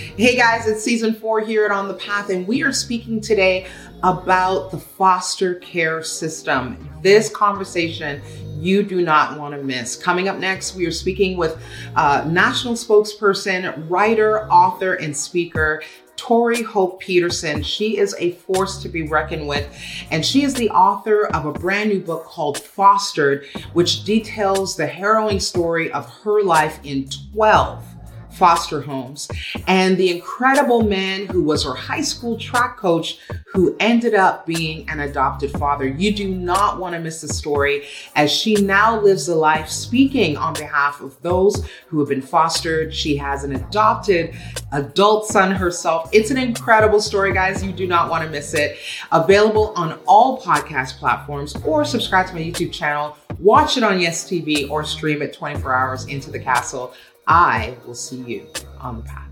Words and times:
Hey 0.00 0.34
guys, 0.34 0.66
it's 0.66 0.82
season 0.82 1.12
four 1.12 1.40
here 1.40 1.66
at 1.66 1.70
On 1.70 1.86
the 1.86 1.94
Path, 1.94 2.30
and 2.30 2.48
we 2.48 2.62
are 2.62 2.72
speaking 2.72 3.20
today 3.20 3.66
about 4.02 4.70
the 4.70 4.78
foster 4.78 5.56
care 5.56 6.02
system. 6.02 6.88
This 7.02 7.28
conversation 7.28 8.22
you 8.56 8.82
do 8.82 9.02
not 9.02 9.38
want 9.38 9.54
to 9.54 9.62
miss. 9.62 9.96
Coming 9.96 10.26
up 10.26 10.38
next, 10.38 10.74
we 10.74 10.86
are 10.86 10.90
speaking 10.90 11.36
with 11.36 11.62
uh, 11.96 12.26
national 12.26 12.74
spokesperson, 12.74 13.90
writer, 13.90 14.50
author, 14.50 14.94
and 14.94 15.14
speaker. 15.14 15.82
Tori 16.16 16.62
Hope 16.62 17.00
Petersen. 17.00 17.62
She 17.62 17.96
is 17.96 18.14
a 18.18 18.32
force 18.32 18.82
to 18.82 18.88
be 18.88 19.06
reckoned 19.06 19.48
with, 19.48 19.66
and 20.10 20.24
she 20.24 20.44
is 20.44 20.54
the 20.54 20.70
author 20.70 21.26
of 21.26 21.44
a 21.44 21.52
brand 21.52 21.90
new 21.90 22.00
book 22.00 22.24
called 22.24 22.58
Fostered, 22.58 23.46
which 23.74 24.04
details 24.04 24.76
the 24.76 24.86
harrowing 24.86 25.40
story 25.40 25.90
of 25.92 26.06
her 26.22 26.42
life 26.42 26.78
in 26.84 27.08
12 27.34 27.89
foster 28.32 28.80
homes, 28.80 29.28
and 29.66 29.96
the 29.96 30.10
incredible 30.10 30.82
man 30.82 31.26
who 31.26 31.42
was 31.42 31.64
her 31.64 31.74
high 31.74 32.00
school 32.00 32.38
track 32.38 32.76
coach 32.76 33.18
who 33.52 33.76
ended 33.80 34.14
up 34.14 34.46
being 34.46 34.88
an 34.88 35.00
adopted 35.00 35.50
father. 35.52 35.86
You 35.86 36.14
do 36.14 36.28
not 36.28 36.78
want 36.78 36.94
to 36.94 37.00
miss 37.00 37.20
the 37.20 37.28
story 37.28 37.86
as 38.14 38.30
she 38.30 38.54
now 38.54 39.00
lives 39.00 39.28
a 39.28 39.34
life 39.34 39.68
speaking 39.68 40.36
on 40.36 40.54
behalf 40.54 41.00
of 41.00 41.20
those 41.22 41.68
who 41.88 41.98
have 41.98 42.08
been 42.08 42.22
fostered. 42.22 42.94
She 42.94 43.16
has 43.16 43.44
an 43.44 43.56
adopted 43.56 44.34
adult 44.72 45.26
son 45.26 45.50
herself. 45.50 46.08
It's 46.12 46.30
an 46.30 46.38
incredible 46.38 47.00
story, 47.00 47.32
guys. 47.32 47.64
You 47.64 47.72
do 47.72 47.86
not 47.86 48.08
want 48.08 48.24
to 48.24 48.30
miss 48.30 48.54
it. 48.54 48.78
Available 49.10 49.72
on 49.76 49.98
all 50.06 50.40
podcast 50.40 50.98
platforms 50.98 51.56
or 51.64 51.84
subscribe 51.84 52.28
to 52.28 52.34
my 52.34 52.40
YouTube 52.40 52.72
channel. 52.72 53.16
Watch 53.38 53.76
it 53.76 53.82
on 53.82 53.98
Yes 53.98 54.28
TV 54.28 54.68
or 54.70 54.84
stream 54.84 55.22
it 55.22 55.32
24 55.32 55.74
hours 55.74 56.04
into 56.06 56.30
the 56.30 56.38
castle. 56.38 56.92
I 57.26 57.76
will 57.86 57.94
see 57.94 58.22
you 58.22 58.46
on 58.80 58.98
the 58.98 59.02
path. 59.04 59.26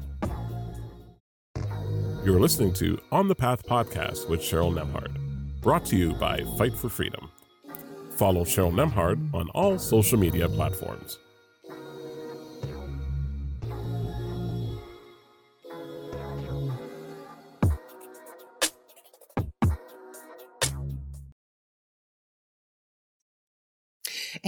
You're 2.24 2.40
listening 2.40 2.72
to 2.74 3.00
On 3.10 3.28
the 3.28 3.34
Path 3.34 3.64
podcast 3.66 4.28
with 4.28 4.40
Cheryl 4.40 4.72
Nembhard, 4.74 5.16
brought 5.62 5.84
to 5.86 5.96
you 5.96 6.12
by 6.14 6.44
Fight 6.58 6.76
for 6.76 6.88
Freedom. 6.88 7.30
Follow 8.10 8.44
Cheryl 8.44 8.72
Nembhard 8.72 9.32
on 9.32 9.48
all 9.50 9.78
social 9.78 10.18
media 10.18 10.48
platforms. 10.48 11.18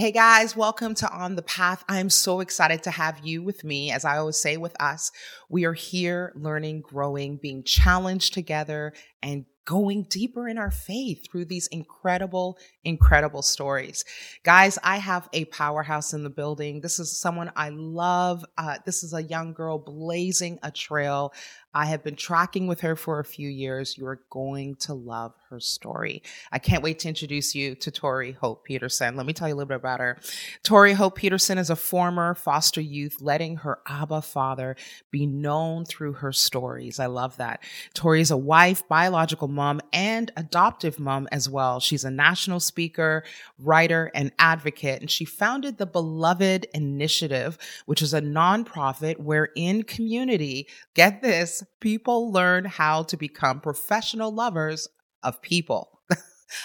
Hey 0.01 0.11
guys, 0.11 0.55
welcome 0.55 0.95
to 0.95 1.15
On 1.15 1.35
the 1.35 1.43
Path. 1.43 1.83
I'm 1.87 2.09
so 2.09 2.39
excited 2.39 2.81
to 2.81 2.89
have 2.89 3.19
you 3.23 3.43
with 3.43 3.63
me. 3.63 3.91
As 3.91 4.03
I 4.03 4.17
always 4.17 4.37
say 4.37 4.57
with 4.57 4.75
us, 4.81 5.11
we 5.47 5.63
are 5.65 5.75
here 5.75 6.33
learning, 6.35 6.81
growing, 6.81 7.37
being 7.37 7.63
challenged 7.63 8.33
together, 8.33 8.93
and 9.21 9.45
going 9.65 10.07
deeper 10.09 10.47
in 10.47 10.57
our 10.57 10.71
faith 10.71 11.27
through 11.29 11.45
these 11.45 11.67
incredible, 11.67 12.57
incredible 12.83 13.43
stories. 13.43 14.03
Guys, 14.43 14.79
I 14.83 14.97
have 14.97 15.29
a 15.33 15.45
powerhouse 15.45 16.13
in 16.13 16.23
the 16.23 16.31
building. 16.31 16.81
This 16.81 16.99
is 16.99 17.19
someone 17.19 17.51
I 17.55 17.69
love. 17.69 18.43
Uh, 18.57 18.79
this 18.87 19.03
is 19.03 19.13
a 19.13 19.21
young 19.21 19.53
girl 19.53 19.77
blazing 19.77 20.57
a 20.63 20.71
trail. 20.71 21.31
I 21.73 21.85
have 21.85 22.03
been 22.03 22.15
tracking 22.15 22.67
with 22.67 22.81
her 22.81 22.95
for 22.95 23.19
a 23.19 23.23
few 23.23 23.47
years. 23.47 23.97
You 23.97 24.05
are 24.07 24.21
going 24.29 24.75
to 24.75 24.93
love 24.93 25.33
her 25.49 25.59
story. 25.59 26.21
I 26.51 26.59
can't 26.59 26.83
wait 26.83 26.99
to 26.99 27.07
introduce 27.07 27.55
you 27.55 27.75
to 27.75 27.91
Tori 27.91 28.33
Hope 28.33 28.65
Petersen. 28.65 29.15
Let 29.15 29.25
me 29.25 29.33
tell 29.33 29.47
you 29.47 29.53
a 29.53 29.57
little 29.57 29.67
bit 29.69 29.77
about 29.77 29.99
her. 29.99 30.19
Tori 30.63 30.93
Hope 30.93 31.15
Petersen 31.15 31.57
is 31.57 31.69
a 31.69 31.75
former 31.75 32.35
foster 32.35 32.81
youth, 32.81 33.21
letting 33.21 33.57
her 33.57 33.79
Abba 33.87 34.21
father 34.21 34.75
be 35.11 35.25
known 35.25 35.85
through 35.85 36.13
her 36.13 36.33
stories. 36.33 36.99
I 36.99 37.05
love 37.05 37.37
that. 37.37 37.63
Tori 37.93 38.21
is 38.21 38.31
a 38.31 38.37
wife, 38.37 38.87
biological 38.87 39.47
mom, 39.47 39.81
and 39.93 40.31
adoptive 40.35 40.99
mom 40.99 41.27
as 41.31 41.49
well. 41.49 41.79
She's 41.79 42.03
a 42.03 42.11
national 42.11 42.59
speaker, 42.59 43.23
writer, 43.59 44.11
and 44.13 44.31
advocate, 44.39 45.01
and 45.01 45.09
she 45.09 45.25
founded 45.25 45.77
the 45.77 45.85
Beloved 45.85 46.67
Initiative, 46.73 47.57
which 47.85 48.01
is 48.01 48.13
a 48.13 48.21
nonprofit 48.21 49.19
where 49.19 49.49
in 49.55 49.83
community, 49.83 50.67
get 50.95 51.21
this, 51.21 51.60
people 51.79 52.31
learn 52.31 52.65
how 52.65 53.03
to 53.03 53.17
become 53.17 53.61
professional 53.61 54.31
lovers 54.31 54.87
of 55.23 55.41
people. 55.41 56.00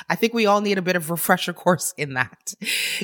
I 0.08 0.14
think 0.14 0.34
we 0.34 0.46
all 0.46 0.60
need 0.60 0.78
a 0.78 0.82
bit 0.82 0.96
of 0.96 1.10
refresher 1.10 1.52
course 1.52 1.94
in 1.96 2.14
that. 2.14 2.54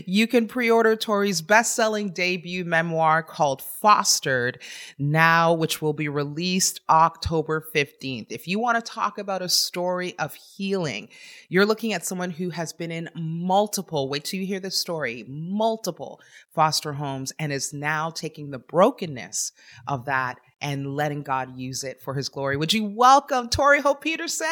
You 0.07 0.27
can 0.27 0.49
pre-order 0.49 0.97
Tori's 0.97 1.43
best-selling 1.43 2.11
debut 2.11 2.65
memoir 2.65 3.23
called 3.23 3.63
Fostered 3.63 4.61
now, 4.99 5.53
which 5.53 5.81
will 5.81 5.93
be 5.93 6.09
released 6.09 6.81
October 6.89 7.67
15th. 7.75 8.27
If 8.31 8.49
you 8.49 8.59
want 8.59 8.85
to 8.85 8.93
talk 8.93 9.19
about 9.19 9.43
a 9.43 9.49
story 9.49 10.19
of 10.19 10.35
healing, 10.35 11.09
you're 11.49 11.67
looking 11.67 11.93
at 11.93 12.05
someone 12.05 12.31
who 12.31 12.51
has 12.51 12.73
been 12.73 12.91
in 12.91 13.09
multiple, 13.15 14.09
wait 14.09 14.25
till 14.25 14.41
you 14.41 14.47
hear 14.47 14.61
the 14.61 14.71
story, 14.71 15.25
multiple 15.29 16.21
foster 16.55 16.93
homes 16.93 17.33
and 17.39 17.53
is 17.53 17.73
now 17.73 18.11
taking 18.11 18.51
the 18.51 18.59
brokenness 18.59 19.53
of 19.87 20.05
that 20.07 20.39
and 20.61 20.95
letting 20.95 21.23
God 21.23 21.57
use 21.57 21.83
it 21.85 22.01
for 22.01 22.15
his 22.15 22.29
glory. 22.29 22.57
Would 22.57 22.73
you 22.73 22.85
welcome 22.85 23.49
Tori 23.49 23.81
Hope 23.81 24.01
Petersen? 24.01 24.47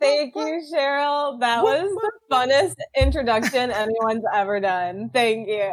Thank 0.00 0.34
you, 0.34 0.62
Cheryl. 0.72 1.40
That 1.40 1.62
was 1.62 1.88
the 1.88 2.12
funnest 2.30 2.74
introduction 2.96 3.70
anyone's 3.70 4.24
ever 4.34 4.60
done. 4.60 5.10
Thank 5.12 5.48
you. 5.48 5.72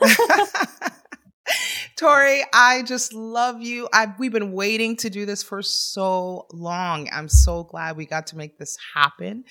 Tori, 1.96 2.42
I 2.52 2.82
just 2.82 3.12
love 3.12 3.60
you. 3.60 3.88
I, 3.92 4.12
we've 4.18 4.32
been 4.32 4.52
waiting 4.52 4.96
to 4.98 5.10
do 5.10 5.26
this 5.26 5.42
for 5.42 5.62
so 5.62 6.46
long. 6.52 7.08
I'm 7.12 7.28
so 7.28 7.64
glad 7.64 7.96
we 7.96 8.06
got 8.06 8.28
to 8.28 8.36
make 8.36 8.58
this 8.58 8.76
happen. 8.94 9.44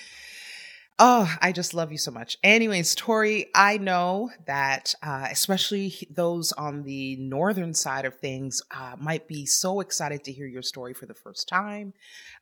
Oh, 1.03 1.35
I 1.41 1.51
just 1.51 1.73
love 1.73 1.91
you 1.91 1.97
so 1.97 2.11
much. 2.11 2.37
Anyways, 2.43 2.93
Tori, 2.93 3.47
I 3.55 3.77
know 3.79 4.29
that 4.45 4.93
uh, 5.01 5.27
especially 5.31 5.95
those 6.11 6.51
on 6.51 6.83
the 6.83 7.15
northern 7.15 7.73
side 7.73 8.05
of 8.05 8.15
things 8.19 8.61
uh, 8.69 8.95
might 8.99 9.27
be 9.27 9.45
so 9.47 9.79
excited 9.79 10.23
to 10.25 10.31
hear 10.31 10.45
your 10.45 10.61
story 10.61 10.93
for 10.93 11.07
the 11.07 11.15
first 11.15 11.47
time, 11.49 11.93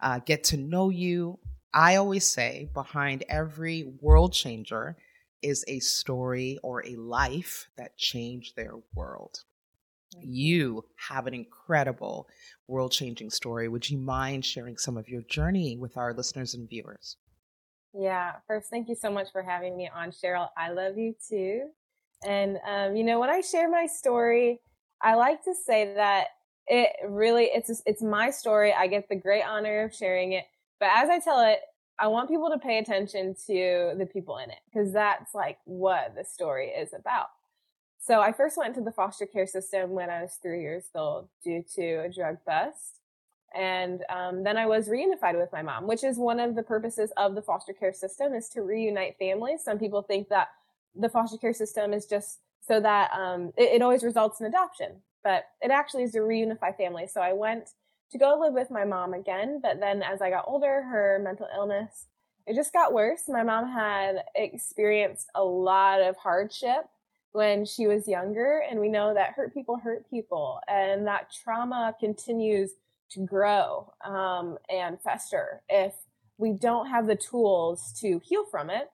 uh, 0.02 0.20
get 0.20 0.44
to 0.46 0.58
know 0.58 0.90
you. 0.90 1.40
I 1.74 1.96
always 1.96 2.26
say 2.26 2.70
behind 2.74 3.24
every 3.30 3.94
world 4.02 4.34
changer 4.34 4.98
is 5.42 5.64
a 5.70 5.80
story 5.80 6.60
or 6.62 6.86
a 6.86 6.96
life 6.98 7.70
that 7.78 7.96
changed 7.98 8.56
their 8.58 8.74
world. 8.94 9.44
You 10.22 10.86
have 11.10 11.28
an 11.28 11.34
incredible 11.36 12.30
world 12.68 12.92
changing 12.94 13.32
story. 13.32 13.70
Would 13.70 13.90
you 13.90 14.00
mind 14.00 14.46
sharing 14.46 14.78
some 14.78 14.98
of 14.98 15.10
your 15.10 15.24
journey 15.24 15.78
with 15.78 15.98
our 15.98 16.14
listeners 16.14 16.56
and 16.56 16.70
viewers? 16.70 17.18
Yeah, 17.94 18.34
first, 18.48 18.70
thank 18.70 18.88
you 18.88 18.96
so 18.96 19.10
much 19.10 19.32
for 19.32 19.42
having 19.42 19.76
me 19.76 19.90
on, 19.94 20.12
Cheryl. 20.12 20.50
I 20.58 20.72
love 20.72 20.98
you 20.98 21.16
too. 21.28 21.70
And, 22.26 22.60
um, 22.68 22.96
you 22.96 23.04
know, 23.04 23.20
when 23.20 23.30
I 23.30 23.42
share 23.42 23.70
my 23.70 23.88
story, 23.88 24.62
I 25.02 25.16
like 25.16 25.44
to 25.46 25.54
say 25.56 25.94
that 25.96 26.28
it 26.68 26.90
really, 27.08 27.46
it's, 27.46 27.82
it's 27.86 28.02
my 28.04 28.30
story. 28.30 28.74
I 28.74 28.88
get 28.88 29.10
the 29.10 29.16
great 29.16 29.44
honor 29.44 29.84
of 29.84 29.96
sharing 29.96 30.34
it. 30.34 30.46
But 30.80 30.90
as 30.94 31.10
I 31.10 31.20
tell 31.20 31.42
it, 31.42 31.60
I 31.98 32.08
want 32.08 32.30
people 32.30 32.50
to 32.52 32.60
pay 32.60 32.78
attention 32.78 33.36
to 33.48 33.96
the 33.98 34.06
people 34.06 34.38
in 34.38 34.52
it 34.52 34.60
because 34.72 34.94
that's 34.94 35.34
like 35.34 35.58
what 35.66 36.14
the 36.16 36.24
story 36.24 36.68
is 36.70 36.94
about. 36.94 37.28
So 38.00 38.22
I 38.22 38.32
first 38.32 38.58
went 38.58 38.70
into 38.70 38.86
the 38.86 38.94
foster 38.94 39.26
care 39.26 39.48
system 39.48 39.92
when 39.92 40.10
I 40.10 40.22
was 40.22 40.38
three 40.42 40.62
years 40.62 40.86
old 40.96 41.28
due 41.44 41.64
to 41.76 42.04
a 42.06 42.10
drug 42.10 42.38
bust. 42.46 42.99
And 43.56 44.04
um, 44.10 44.44
then 44.44 44.58
I 44.58 44.66
was 44.66 44.90
reunified 44.90 45.40
with 45.40 45.52
my 45.52 45.62
mom, 45.62 45.88
which 45.88 46.04
is 46.04 46.18
one 46.18 46.40
of 46.40 46.56
the 46.56 46.64
purposes 46.64 47.12
of 47.18 47.36
the 47.36 47.42
foster 47.42 47.74
care 47.74 47.94
system 47.94 48.34
is 48.34 48.50
to 48.50 48.62
reunite 48.62 49.18
families. 49.18 49.64
Some 49.64 49.80
people 49.80 50.02
think 50.02 50.30
that 50.30 50.50
the 50.96 51.10
foster 51.10 51.38
care 51.38 51.54
system 51.54 51.94
is 51.94 52.06
just 52.06 52.40
so 52.68 52.80
that 52.80 53.12
um, 53.12 53.54
it, 53.58 53.76
it 53.76 53.82
always 53.82 54.04
results 54.04 54.40
in 54.40 54.46
adoption, 54.46 55.02
but 55.24 55.46
it 55.62 55.72
actually 55.72 56.04
is 56.04 56.12
to 56.12 56.20
reunify 56.20 56.76
families. 56.76 57.14
So 57.14 57.22
I 57.22 57.34
went 57.34 57.70
to 58.12 58.18
go 58.18 58.38
live 58.40 58.54
with 58.54 58.72
my 58.72 58.86
mom 58.86 59.14
again, 59.14 59.60
but 59.62 59.80
then 59.80 60.02
as 60.04 60.22
I 60.22 60.30
got 60.30 60.46
older, 60.48 60.84
her 60.84 61.20
mental 61.24 61.48
illness 61.56 62.06
it 62.50 62.56
just 62.56 62.74
got 62.74 62.94
worse. 62.94 63.28
My 63.28 63.44
mom 63.44 63.72
had 63.72 64.24
experienced 64.34 65.30
a 65.36 65.44
lot 65.44 66.02
of 66.02 66.18
hardship 66.18 66.90
when 67.32 67.64
she 67.64 67.86
was 67.86 68.08
younger, 68.08 68.64
and 68.68 68.80
we 68.80 68.90
know 68.90 69.14
that 69.14 69.34
hurt 69.34 69.54
people 69.54 69.78
hurt 69.78 70.10
people, 70.10 70.60
and 70.68 71.06
that 71.06 71.32
trauma 71.32 71.96
continues 72.00 72.72
to 73.12 73.26
grow 73.26 73.92
um, 74.06 74.58
and 74.70 75.00
fester 75.02 75.62
if 75.70 75.94
we 76.38 76.54
don't 76.54 76.88
have 76.88 77.08
the 77.08 77.16
tools 77.16 77.94
to 78.00 78.20
heal 78.24 78.46
from 78.46 78.70
it. 78.70 78.90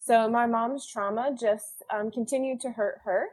So 0.00 0.28
my 0.28 0.46
mom's 0.46 0.86
trauma 0.86 1.36
just 1.38 1.82
um, 1.90 2.10
continued 2.10 2.60
to 2.60 2.70
hurt 2.70 3.00
her. 3.04 3.26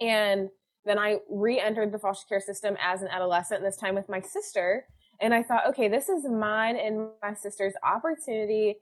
And 0.00 0.50
then 0.84 0.98
I 0.98 1.18
re-entered 1.30 1.92
the 1.92 1.98
foster 1.98 2.26
care 2.28 2.40
system 2.40 2.76
as 2.80 3.02
an 3.02 3.08
adolescent, 3.08 3.62
this 3.62 3.76
time 3.76 3.94
with 3.94 4.08
my 4.08 4.20
sister. 4.20 4.86
And 5.20 5.34
I 5.34 5.42
thought, 5.42 5.66
okay, 5.68 5.88
this 5.88 6.08
is 6.08 6.24
mine 6.24 6.76
and 6.76 7.08
my 7.22 7.34
sister's 7.34 7.74
opportunity 7.82 8.76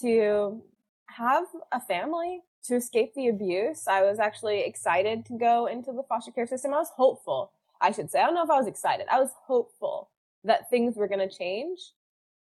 to 0.00 0.62
have 1.06 1.44
a 1.72 1.80
family, 1.80 2.40
to 2.64 2.76
escape 2.76 3.14
the 3.14 3.28
abuse. 3.28 3.86
I 3.86 4.02
was 4.02 4.18
actually 4.18 4.60
excited 4.62 5.26
to 5.26 5.38
go 5.38 5.66
into 5.66 5.92
the 5.92 6.02
foster 6.02 6.30
care 6.30 6.46
system. 6.46 6.72
I 6.72 6.78
was 6.78 6.90
hopeful 6.96 7.52
I 7.80 7.92
should 7.92 8.10
say. 8.10 8.20
I 8.20 8.26
don't 8.26 8.34
know 8.34 8.44
if 8.44 8.50
I 8.50 8.58
was 8.58 8.66
excited. 8.66 9.06
I 9.10 9.20
was 9.20 9.30
hopeful 9.46 10.10
that 10.44 10.70
things 10.70 10.96
were 10.96 11.08
going 11.08 11.26
to 11.26 11.34
change. 11.34 11.80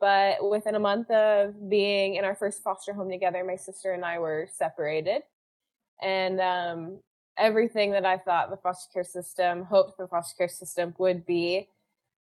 But 0.01 0.51
within 0.51 0.75
a 0.75 0.81
month 0.81 1.11
of 1.13 1.71
being 1.71 2.17
in 2.17 2.25
our 2.25 2.35
first 2.35 2.63
foster 2.63 2.93
home 2.93 3.09
together, 3.09 3.45
my 3.45 3.55
sister 3.55 3.93
and 3.93 4.05
I 4.05 4.19
were 4.19 4.49
separated. 4.53 5.23
And 6.03 6.41
um, 6.41 6.99
everything 7.39 7.93
that 7.93 8.05
I 8.05 8.19
thought 8.19 8.51
the 8.51 8.57
foster 8.57 8.93
care 8.93 9.05
system, 9.05 9.63
hoped 9.63 9.99
the 9.99 10.09
foster 10.09 10.35
care 10.37 10.49
system 10.49 10.95
would 10.99 11.25
be, 11.25 11.69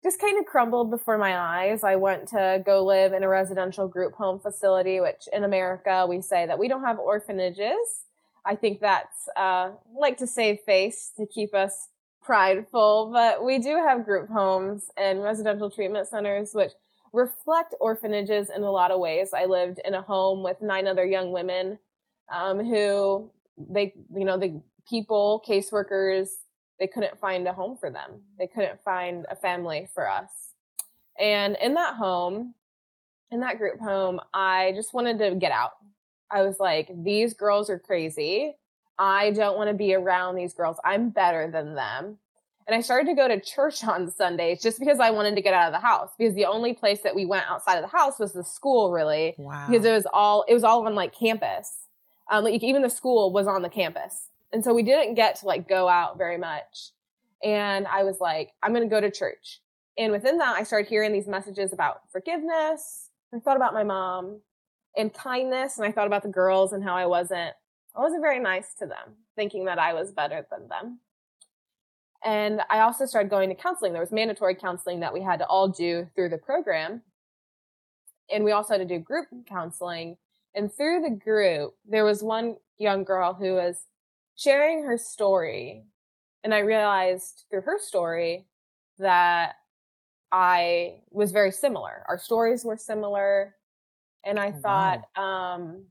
just 0.04 0.20
kind 0.20 0.38
of 0.38 0.44
crumbled 0.44 0.90
before 0.90 1.18
my 1.18 1.36
eyes. 1.36 1.82
I 1.82 1.96
went 1.96 2.28
to 2.28 2.62
go 2.64 2.84
live 2.84 3.12
in 3.12 3.24
a 3.24 3.28
residential 3.28 3.88
group 3.88 4.12
home 4.12 4.38
facility, 4.38 5.00
which 5.00 5.28
in 5.32 5.42
America 5.42 6.06
we 6.08 6.20
say 6.20 6.46
that 6.46 6.58
we 6.58 6.68
don't 6.68 6.84
have 6.84 6.98
orphanages. 6.98 8.04
I 8.44 8.54
think 8.54 8.80
that's 8.80 9.28
uh, 9.34 9.70
like 9.98 10.18
to 10.18 10.26
save 10.26 10.60
face 10.60 11.10
to 11.16 11.26
keep 11.26 11.54
us 11.54 11.88
prideful, 12.24 13.10
but 13.12 13.44
we 13.44 13.58
do 13.58 13.76
have 13.76 14.04
group 14.04 14.28
homes 14.28 14.90
and 14.96 15.22
residential 15.22 15.70
treatment 15.70 16.08
centers, 16.08 16.54
which 16.54 16.72
reflect 17.12 17.74
orphanages 17.80 18.50
in 18.50 18.62
a 18.62 18.70
lot 18.70 18.90
of 18.90 18.98
ways. 18.98 19.32
I 19.32 19.44
lived 19.44 19.80
in 19.84 19.94
a 19.94 20.02
home 20.02 20.42
with 20.42 20.60
nine 20.60 20.86
other 20.86 21.04
young 21.04 21.32
women 21.32 21.78
um, 22.32 22.58
who 22.64 23.30
they, 23.56 23.94
you 24.14 24.24
know, 24.24 24.38
the 24.38 24.60
people, 24.88 25.42
caseworkers, 25.46 26.28
they 26.80 26.86
couldn't 26.86 27.18
find 27.18 27.46
a 27.46 27.52
home 27.52 27.76
for 27.76 27.90
them. 27.90 28.22
They 28.38 28.46
couldn't 28.46 28.82
find 28.82 29.26
a 29.30 29.36
family 29.36 29.88
for 29.94 30.10
us. 30.10 30.30
And 31.18 31.56
in 31.62 31.74
that 31.74 31.94
home, 31.94 32.54
in 33.30 33.40
that 33.40 33.58
group 33.58 33.78
home, 33.80 34.20
I 34.32 34.72
just 34.74 34.92
wanted 34.92 35.18
to 35.20 35.34
get 35.36 35.52
out. 35.52 35.72
I 36.30 36.42
was 36.42 36.58
like, 36.58 36.90
these 37.04 37.34
girls 37.34 37.70
are 37.70 37.78
crazy. 37.78 38.56
I 38.98 39.30
don't 39.30 39.56
want 39.56 39.68
to 39.68 39.74
be 39.74 39.94
around 39.94 40.36
these 40.36 40.54
girls. 40.54 40.76
I'm 40.84 41.10
better 41.10 41.50
than 41.50 41.74
them. 41.74 42.18
And 42.66 42.74
I 42.74 42.80
started 42.80 43.08
to 43.08 43.14
go 43.14 43.28
to 43.28 43.40
church 43.40 43.84
on 43.84 44.10
Sundays 44.10 44.62
just 44.62 44.78
because 44.78 44.98
I 44.98 45.10
wanted 45.10 45.34
to 45.36 45.42
get 45.42 45.52
out 45.52 45.66
of 45.66 45.72
the 45.72 45.86
house 45.86 46.10
because 46.16 46.34
the 46.34 46.46
only 46.46 46.72
place 46.72 47.02
that 47.02 47.14
we 47.14 47.26
went 47.26 47.44
outside 47.50 47.76
of 47.76 47.82
the 47.82 47.96
house 47.96 48.18
was 48.18 48.32
the 48.32 48.44
school 48.44 48.90
really. 48.90 49.34
Wow. 49.36 49.66
Because 49.68 49.84
it 49.84 49.92
was 49.92 50.06
all, 50.12 50.44
it 50.48 50.54
was 50.54 50.64
all 50.64 50.86
on 50.86 50.94
like 50.94 51.14
campus. 51.14 51.88
Um, 52.30 52.44
like 52.44 52.62
even 52.62 52.80
the 52.80 52.88
school 52.88 53.32
was 53.32 53.46
on 53.46 53.60
the 53.62 53.68
campus. 53.68 54.28
And 54.52 54.64
so 54.64 54.72
we 54.72 54.82
didn't 54.82 55.14
get 55.14 55.36
to 55.36 55.46
like 55.46 55.68
go 55.68 55.88
out 55.88 56.16
very 56.16 56.38
much. 56.38 56.92
And 57.42 57.86
I 57.86 58.04
was 58.04 58.18
like, 58.20 58.52
I'm 58.62 58.72
going 58.72 58.88
to 58.88 58.94
go 58.94 59.00
to 59.00 59.10
church. 59.10 59.60
And 59.98 60.10
within 60.10 60.38
that, 60.38 60.56
I 60.56 60.62
started 60.62 60.88
hearing 60.88 61.12
these 61.12 61.26
messages 61.26 61.72
about 61.72 62.00
forgiveness. 62.10 63.10
I 63.34 63.40
thought 63.40 63.56
about 63.56 63.74
my 63.74 63.84
mom 63.84 64.40
and 64.96 65.12
kindness. 65.12 65.76
And 65.76 65.86
I 65.86 65.92
thought 65.92 66.06
about 66.06 66.22
the 66.22 66.30
girls 66.30 66.72
and 66.72 66.82
how 66.82 66.94
I 66.94 67.06
wasn't, 67.06 67.54
I 67.96 68.00
wasn't 68.00 68.22
very 68.22 68.40
nice 68.40 68.74
to 68.74 68.86
them, 68.86 69.14
thinking 69.36 69.64
that 69.66 69.78
I 69.78 69.94
was 69.94 70.12
better 70.12 70.46
than 70.50 70.68
them. 70.68 70.98
And 72.24 72.62
I 72.70 72.80
also 72.80 73.04
started 73.04 73.28
going 73.28 73.50
to 73.50 73.54
counseling. 73.54 73.92
There 73.92 74.00
was 74.00 74.10
mandatory 74.10 74.54
counseling 74.54 75.00
that 75.00 75.12
we 75.12 75.20
had 75.20 75.38
to 75.40 75.46
all 75.46 75.68
do 75.68 76.08
through 76.14 76.30
the 76.30 76.38
program. 76.38 77.02
And 78.32 78.44
we 78.44 78.52
also 78.52 78.74
had 78.74 78.88
to 78.88 78.98
do 78.98 78.98
group 78.98 79.26
counseling. 79.46 80.16
And 80.54 80.72
through 80.72 81.02
the 81.02 81.10
group, 81.10 81.74
there 81.86 82.04
was 82.04 82.22
one 82.22 82.56
young 82.78 83.04
girl 83.04 83.34
who 83.34 83.54
was 83.54 83.84
sharing 84.36 84.84
her 84.84 84.96
story. 84.96 85.84
And 86.42 86.54
I 86.54 86.60
realized 86.60 87.44
through 87.50 87.62
her 87.62 87.78
story 87.78 88.46
that 88.98 89.56
I 90.32 91.00
was 91.10 91.30
very 91.30 91.52
similar. 91.52 92.04
Our 92.08 92.18
stories 92.18 92.64
were 92.64 92.78
similar. 92.78 93.54
And 94.24 94.38
I 94.38 94.48
oh, 94.56 94.60
thought, 94.62 95.02
wow. 95.16 95.22
um, 95.22 95.84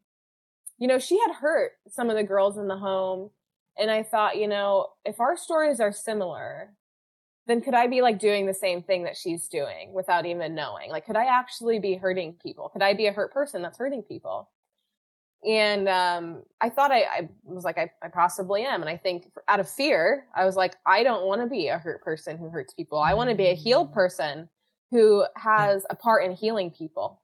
you 0.77 0.87
know, 0.87 0.99
she 0.99 1.19
had 1.19 1.35
hurt 1.35 1.73
some 1.89 2.09
of 2.09 2.15
the 2.15 2.23
girls 2.23 2.57
in 2.57 2.67
the 2.67 2.77
home 2.77 3.29
and 3.77 3.89
I 3.89 4.03
thought, 4.03 4.37
you 4.37 4.47
know, 4.47 4.87
if 5.05 5.19
our 5.19 5.35
stories 5.35 5.79
are 5.79 5.91
similar, 5.91 6.73
then 7.47 7.61
could 7.61 7.73
I 7.73 7.87
be 7.87 8.01
like 8.01 8.19
doing 8.19 8.45
the 8.45 8.53
same 8.53 8.83
thing 8.83 9.03
that 9.03 9.17
she's 9.17 9.47
doing 9.47 9.91
without 9.93 10.25
even 10.25 10.55
knowing? 10.55 10.89
Like, 10.89 11.05
could 11.05 11.17
I 11.17 11.25
actually 11.25 11.79
be 11.79 11.95
hurting 11.95 12.35
people? 12.41 12.69
Could 12.69 12.81
I 12.81 12.93
be 12.93 13.07
a 13.07 13.11
hurt 13.11 13.33
person 13.33 13.61
that's 13.61 13.77
hurting 13.77 14.03
people? 14.03 14.49
And 15.45 15.89
um, 15.89 16.43
I 16.61 16.69
thought 16.69 16.91
I, 16.91 17.01
I 17.01 17.29
was 17.43 17.65
like, 17.65 17.77
I, 17.77 17.91
I, 18.01 18.07
possibly 18.07 18.63
am. 18.63 18.79
And 18.79 18.89
I 18.89 18.95
think 18.95 19.29
out 19.49 19.59
of 19.59 19.69
fear, 19.69 20.25
I 20.33 20.45
was 20.45 20.55
like, 20.55 20.75
I 20.85 21.03
don't 21.03 21.25
want 21.25 21.41
to 21.41 21.47
be 21.47 21.67
a 21.67 21.77
hurt 21.77 22.01
person 22.01 22.37
who 22.37 22.49
hurts 22.49 22.73
people. 22.73 22.97
I 22.97 23.13
want 23.13 23.29
to 23.29 23.35
be 23.35 23.47
a 23.47 23.53
healed 23.53 23.91
mm. 23.91 23.93
person 23.93 24.47
who 24.89 25.25
has 25.35 25.85
a 25.89 25.95
part 25.95 26.23
in 26.23 26.31
healing 26.31 26.71
people. 26.71 27.21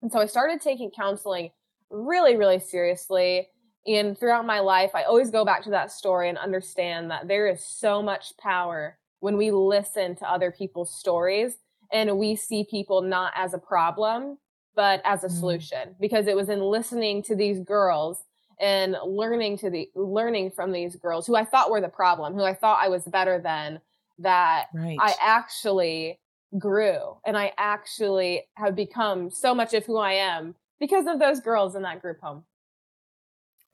And 0.00 0.10
so 0.10 0.20
I 0.20 0.26
started 0.26 0.62
taking 0.62 0.90
counseling 0.90 1.50
really, 1.90 2.36
really 2.36 2.58
seriously. 2.58 3.48
And 3.86 4.18
throughout 4.18 4.46
my 4.46 4.60
life, 4.60 4.92
I 4.94 5.02
always 5.02 5.30
go 5.30 5.44
back 5.44 5.62
to 5.64 5.70
that 5.70 5.92
story 5.92 6.28
and 6.28 6.38
understand 6.38 7.10
that 7.10 7.28
there 7.28 7.46
is 7.46 7.64
so 7.64 8.02
much 8.02 8.36
power 8.38 8.98
when 9.20 9.36
we 9.36 9.50
listen 9.50 10.16
to 10.16 10.30
other 10.30 10.50
people's 10.50 10.94
stories 10.94 11.56
and 11.92 12.18
we 12.18 12.34
see 12.34 12.66
people 12.68 13.02
not 13.02 13.32
as 13.36 13.54
a 13.54 13.58
problem, 13.58 14.38
but 14.74 15.00
as 15.04 15.22
a 15.22 15.28
mm. 15.28 15.38
solution. 15.38 15.94
Because 16.00 16.26
it 16.26 16.36
was 16.36 16.48
in 16.48 16.60
listening 16.60 17.22
to 17.24 17.36
these 17.36 17.60
girls 17.60 18.24
and 18.60 18.96
learning 19.04 19.58
to 19.58 19.70
the 19.70 19.90
learning 19.94 20.50
from 20.50 20.72
these 20.72 20.96
girls 20.96 21.26
who 21.26 21.36
I 21.36 21.44
thought 21.44 21.70
were 21.70 21.80
the 21.80 21.88
problem, 21.88 22.34
who 22.34 22.42
I 22.42 22.54
thought 22.54 22.82
I 22.82 22.88
was 22.88 23.04
better 23.04 23.38
than, 23.38 23.80
that 24.18 24.66
right. 24.74 24.96
I 25.00 25.14
actually 25.20 26.20
grew 26.58 27.16
and 27.26 27.36
I 27.36 27.52
actually 27.58 28.42
have 28.54 28.76
become 28.76 29.30
so 29.30 29.54
much 29.54 29.74
of 29.74 29.84
who 29.84 29.96
I 29.96 30.12
am 30.12 30.54
because 30.80 31.06
of 31.06 31.18
those 31.18 31.40
girls 31.40 31.74
in 31.74 31.82
that 31.82 32.02
group 32.02 32.20
home. 32.20 32.44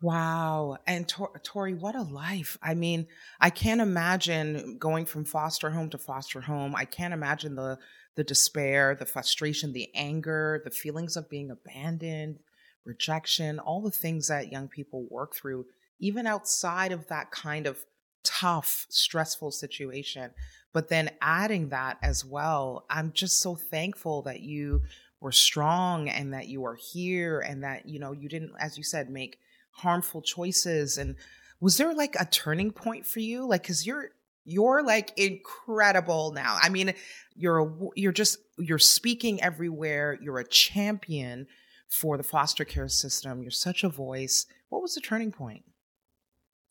Wow. 0.02 0.79
And 0.87 1.06
Tor- 1.06 1.41
Tori, 1.44 1.75
what 1.75 1.94
a 1.94 2.02
life. 2.02 2.56
I 2.62 2.75
mean, 2.75 3.06
I 3.38 3.50
can't 3.50 3.82
imagine 3.82 4.79
going 4.79 5.05
from 5.05 5.26
foster 5.26 5.70
home 5.70 5.91
to 5.91 5.99
foster 5.99 6.41
home. 6.41 6.75
I 6.75 6.85
can't 6.85 7.14
imagine 7.14 7.55
the 7.55 7.79
the 8.17 8.25
despair, 8.25 8.97
the 8.99 9.06
frustration, 9.06 9.73
the 9.73 9.88
anger, 9.94 10.61
the 10.64 10.70
feelings 10.70 11.17
of 11.17 11.31
being 11.31 11.50
abandoned, 11.50 12.41
rejection, 12.85 13.61
all 13.61 13.81
the 13.82 13.91
things 13.91 14.26
that 14.29 14.50
young 14.50 14.69
people 14.69 15.06
work 15.11 15.35
through 15.35 15.64
even 16.00 16.26
outside 16.26 16.93
of 16.93 17.06
that 17.08 17.31
kind 17.31 17.67
of 17.67 17.85
tough, 18.25 18.87
stressful 18.88 19.50
situation. 19.50 20.31
But 20.73 20.88
then 20.88 21.11
adding 21.20 21.69
that 21.69 21.99
as 22.03 22.25
well, 22.25 22.87
I'm 22.91 23.12
just 23.12 23.41
so 23.41 23.55
thankful 23.55 24.23
that 24.23 24.41
you 24.41 24.82
were 25.20 25.32
strong 25.32 26.08
and 26.08 26.32
that 26.32 26.49
you 26.49 26.64
are 26.64 26.76
here 26.76 27.40
and 27.40 27.62
that, 27.62 27.87
you 27.87 27.99
know, 27.99 28.12
you 28.12 28.28
didn't, 28.28 28.52
as 28.58 28.78
you 28.78 28.84
said, 28.84 29.11
make 29.11 29.38
harmful 29.72 30.22
choices. 30.22 30.99
And 30.99 31.17
was 31.61 31.76
there 31.76 31.94
like 31.94 32.17
a 32.19 32.25
turning 32.25 32.70
point 32.70 33.06
for 33.06 33.20
you? 33.20 33.46
Like 33.46 33.67
cuz 33.67 33.87
you're 33.87 34.11
you're 34.44 34.82
like 34.82 35.12
incredible 35.19 36.32
now. 36.32 36.58
I 36.61 36.70
mean 36.70 36.94
you're 37.37 37.58
a, 37.58 37.72
you're 37.94 38.12
just 38.12 38.39
you're 38.58 38.79
speaking 38.79 39.43
everywhere. 39.43 40.19
You're 40.20 40.39
a 40.39 40.48
champion 40.48 41.46
for 41.89 42.17
the 42.17 42.22
foster 42.22 42.65
care 42.65 42.89
system. 42.89 43.43
You're 43.43 43.50
such 43.50 43.84
a 43.84 43.89
voice. 43.89 44.46
What 44.69 44.81
was 44.81 44.94
the 44.94 45.00
turning 45.00 45.32
point? 45.32 45.65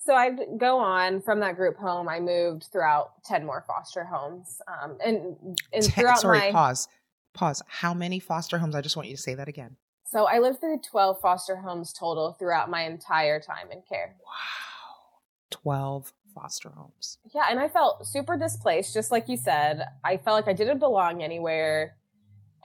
So 0.01 0.15
i 0.15 0.32
go 0.58 0.79
on 0.79 1.22
from 1.22 1.41
that 1.41 1.56
group 1.56 1.77
home. 1.77 2.08
I 2.10 2.20
moved 2.20 2.70
throughout 2.72 3.24
10 3.25 3.46
more 3.46 3.63
foster 3.68 4.06
homes 4.06 4.60
um, 4.68 4.98
and, 5.06 5.60
and 5.72 5.86
throughout 5.86 6.20
sorry 6.20 6.39
my, 6.39 6.51
pause 6.51 6.88
pause 7.39 7.62
how 7.67 7.93
many 7.93 8.19
foster 8.19 8.58
homes 8.58 8.75
i 8.75 8.81
just 8.81 8.96
want 8.96 9.08
you 9.08 9.15
to 9.15 9.22
say 9.22 9.34
that 9.34 9.48
again 9.48 9.77
so 10.12 10.25
I 10.25 10.39
lived 10.39 10.60
through 10.60 10.79
12 10.79 11.22
foster 11.22 11.55
homes 11.55 11.93
total 11.93 12.34
throughout 12.34 12.67
my 12.67 12.81
entire 12.81 13.39
time 13.39 13.72
in 13.72 13.84
care. 13.88 14.15
Wow. 14.25 15.19
12 15.51 16.13
foster 16.34 16.69
homes. 16.69 17.19
Yeah, 17.34 17.46
and 17.48 17.60
I 17.60 17.67
felt 17.67 18.08
super 18.08 18.36
displaced, 18.36 18.91
just 18.91 19.12
like 19.12 19.29
you 19.29 19.38
said. 19.38 19.86
I 20.03 20.17
felt 20.17 20.36
like 20.36 20.48
I 20.48 20.58
didn't 20.58 20.79
belong 20.79 21.22
anywhere. 21.22 21.96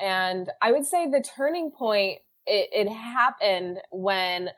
And 0.00 0.48
I 0.62 0.72
would 0.72 0.86
say 0.86 1.10
the 1.10 1.22
turning 1.22 1.70
point, 1.70 2.20
it, 2.46 2.70
it 2.72 2.88
happened 2.88 3.78
when 3.90 4.48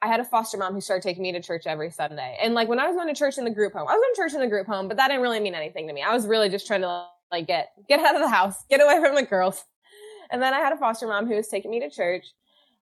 I 0.00 0.06
had 0.06 0.20
a 0.20 0.24
foster 0.24 0.56
mom 0.56 0.72
who 0.72 0.80
started 0.80 1.02
taking 1.02 1.24
me 1.24 1.32
to 1.32 1.42
church 1.42 1.66
every 1.66 1.90
Sunday. 1.90 2.38
And 2.40 2.54
like 2.54 2.68
when 2.68 2.78
I 2.78 2.86
was 2.86 2.94
going 2.94 3.12
to 3.12 3.18
church 3.18 3.38
in 3.38 3.44
the 3.44 3.50
group 3.50 3.72
home, 3.72 3.88
I 3.88 3.92
was 3.92 4.00
going 4.00 4.14
to 4.14 4.20
church 4.20 4.34
in 4.34 4.40
the 4.40 4.54
group 4.54 4.68
home, 4.68 4.86
but 4.86 4.96
that 4.98 5.08
didn't 5.08 5.22
really 5.22 5.40
mean 5.40 5.56
anything 5.56 5.88
to 5.88 5.92
me. 5.92 6.02
I 6.02 6.14
was 6.14 6.28
really 6.28 6.48
just 6.48 6.68
trying 6.68 6.82
to 6.82 7.06
like 7.34 7.46
get, 7.46 7.72
get 7.88 8.00
out 8.00 8.14
of 8.14 8.22
the 8.22 8.28
house, 8.28 8.64
get 8.70 8.80
away 8.80 9.00
from 9.00 9.14
the 9.14 9.22
girls. 9.22 9.64
And 10.30 10.42
then 10.42 10.54
I 10.54 10.58
had 10.58 10.72
a 10.72 10.76
foster 10.76 11.06
mom 11.06 11.26
who 11.26 11.34
was 11.34 11.48
taking 11.48 11.70
me 11.70 11.80
to 11.80 11.90
church 11.90 12.26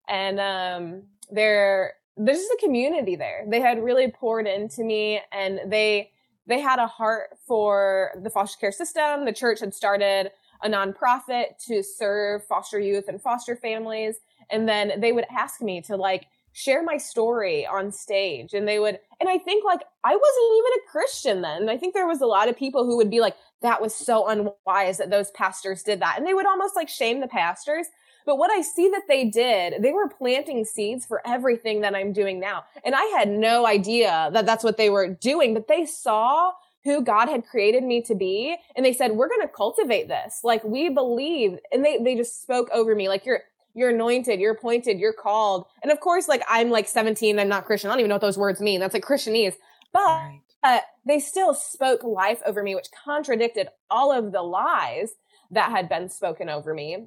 and, 0.09 0.41
um, 0.41 1.03
there, 1.31 1.95
there's 2.17 2.39
just 2.39 2.53
a 2.53 2.59
community 2.63 3.17
there. 3.17 3.45
They 3.49 3.61
had 3.61 3.83
really 3.83 4.11
poured 4.11 4.47
into 4.47 4.85
me 4.85 5.21
and 5.33 5.61
they, 5.67 6.11
they 6.47 6.61
had 6.61 6.79
a 6.79 6.87
heart 6.87 7.31
for 7.47 8.11
the 8.23 8.31
foster 8.31 8.59
care 8.59 8.73
system. 8.73 9.25
The 9.25 9.33
church 9.33 9.61
had 9.61 9.73
started 9.75 10.31
a 10.63 10.69
nonprofit 10.69 11.59
to 11.67 11.83
serve 11.83 12.45
foster 12.47 12.79
youth 12.79 13.09
and 13.09 13.21
foster 13.21 13.57
families. 13.57 14.17
And 14.51 14.69
then 14.69 15.01
they 15.01 15.13
would 15.13 15.27
ask 15.31 15.63
me 15.63 15.81
to 15.83 15.97
like 15.97 16.27
share 16.53 16.83
my 16.83 16.99
story 16.99 17.67
on 17.67 17.91
stage 17.91 18.53
and 18.53 18.69
they 18.69 18.79
would 18.79 18.99
and 19.21 19.29
i 19.29 19.39
think 19.39 19.65
like 19.65 19.81
i 20.05 20.15
wasn't 20.15 20.59
even 20.59 20.73
a 20.77 20.91
christian 20.91 21.41
then 21.41 21.69
i 21.71 21.79
think 21.79 21.95
there 21.95 22.07
was 22.07 22.21
a 22.21 22.27
lot 22.27 22.49
of 22.49 22.57
people 22.57 22.85
who 22.85 22.97
would 22.97 23.11
be 23.11 23.21
like 23.21 23.35
that 23.62 23.81
was 23.81 23.95
so 23.95 24.28
unwise 24.28 24.99
that 24.99 25.11
those 25.11 25.31
pastors 25.33 25.83
did 25.83 26.00
that 26.00 26.19
and 26.19 26.26
they 26.26 26.35
would 26.35 26.47
almost 26.47 26.76
like 26.76 26.88
shame 26.88 27.21
the 27.21 27.28
pastors 27.28 27.87
but 28.26 28.38
what 28.38 28.50
i 28.50 28.61
see 28.61 28.88
that 28.88 29.02
they 29.09 29.25
did 29.25 29.83
they 29.83 29.92
were 29.92 30.09
planting 30.09 30.64
seeds 30.64 31.07
for 31.07 31.21
everything 31.26 31.81
that 31.81 31.95
i'm 31.95 32.12
doing 32.12 32.38
now 32.38 32.64
and 32.85 32.95
i 32.95 33.04
had 33.16 33.28
no 33.28 33.66
idea 33.66 34.31
that 34.33 34.47
that's 34.47 34.64
what 34.64 34.76
they 34.76 34.90
were 34.90 35.09
doing 35.09 35.54
but 35.54 35.69
they 35.69 35.87
saw 35.87 36.52
who 36.85 37.02
God 37.02 37.28
had 37.28 37.47
created 37.47 37.85
me 37.85 38.02
to 38.02 38.14
be. 38.14 38.57
And 38.75 38.85
they 38.85 38.92
said, 38.92 39.12
we're 39.12 39.28
going 39.28 39.42
to 39.42 39.49
cultivate 39.49 40.09
this. 40.09 40.40
Like 40.42 40.64
we 40.64 40.88
believe. 40.88 41.59
And 41.71 41.85
they, 41.85 41.99
they 41.99 42.16
just 42.16 42.42
spoke 42.42 42.69
over 42.73 42.95
me. 42.95 43.09
Like 43.09 43.25
you're, 43.25 43.42
you're 43.75 43.90
anointed, 43.90 44.40
you're 44.40 44.52
appointed, 44.52 44.99
you're 44.99 45.12
called. 45.12 45.66
And 45.83 45.92
of 45.92 46.00
course, 46.00 46.28
like 46.28 46.42
I'm 46.49 46.71
like 46.71 46.88
17, 46.88 47.38
I'm 47.38 47.49
not 47.49 47.64
Christian. 47.64 47.90
I 47.90 47.95
don't 47.95 48.00
even 48.00 48.09
know 48.09 48.16
what 48.16 48.23
those 48.23 48.38
words 48.38 48.61
mean. 48.61 48.81
That's 48.81 48.95
like 48.95 49.04
Christianese. 49.04 49.54
But 49.92 50.00
right. 50.00 50.40
Uh, 50.62 50.78
they 51.04 51.19
still 51.19 51.54
spoke 51.54 52.04
life 52.04 52.40
over 52.47 52.62
me, 52.62 52.75
which 52.75 52.88
contradicted 53.04 53.69
all 53.90 54.12
of 54.12 54.33
the 54.33 54.42
lies 54.42 55.12
that 55.50 55.71
had 55.71 55.88
been 55.88 56.09
spoken 56.09 56.49
over 56.49 56.73
me. 56.73 57.07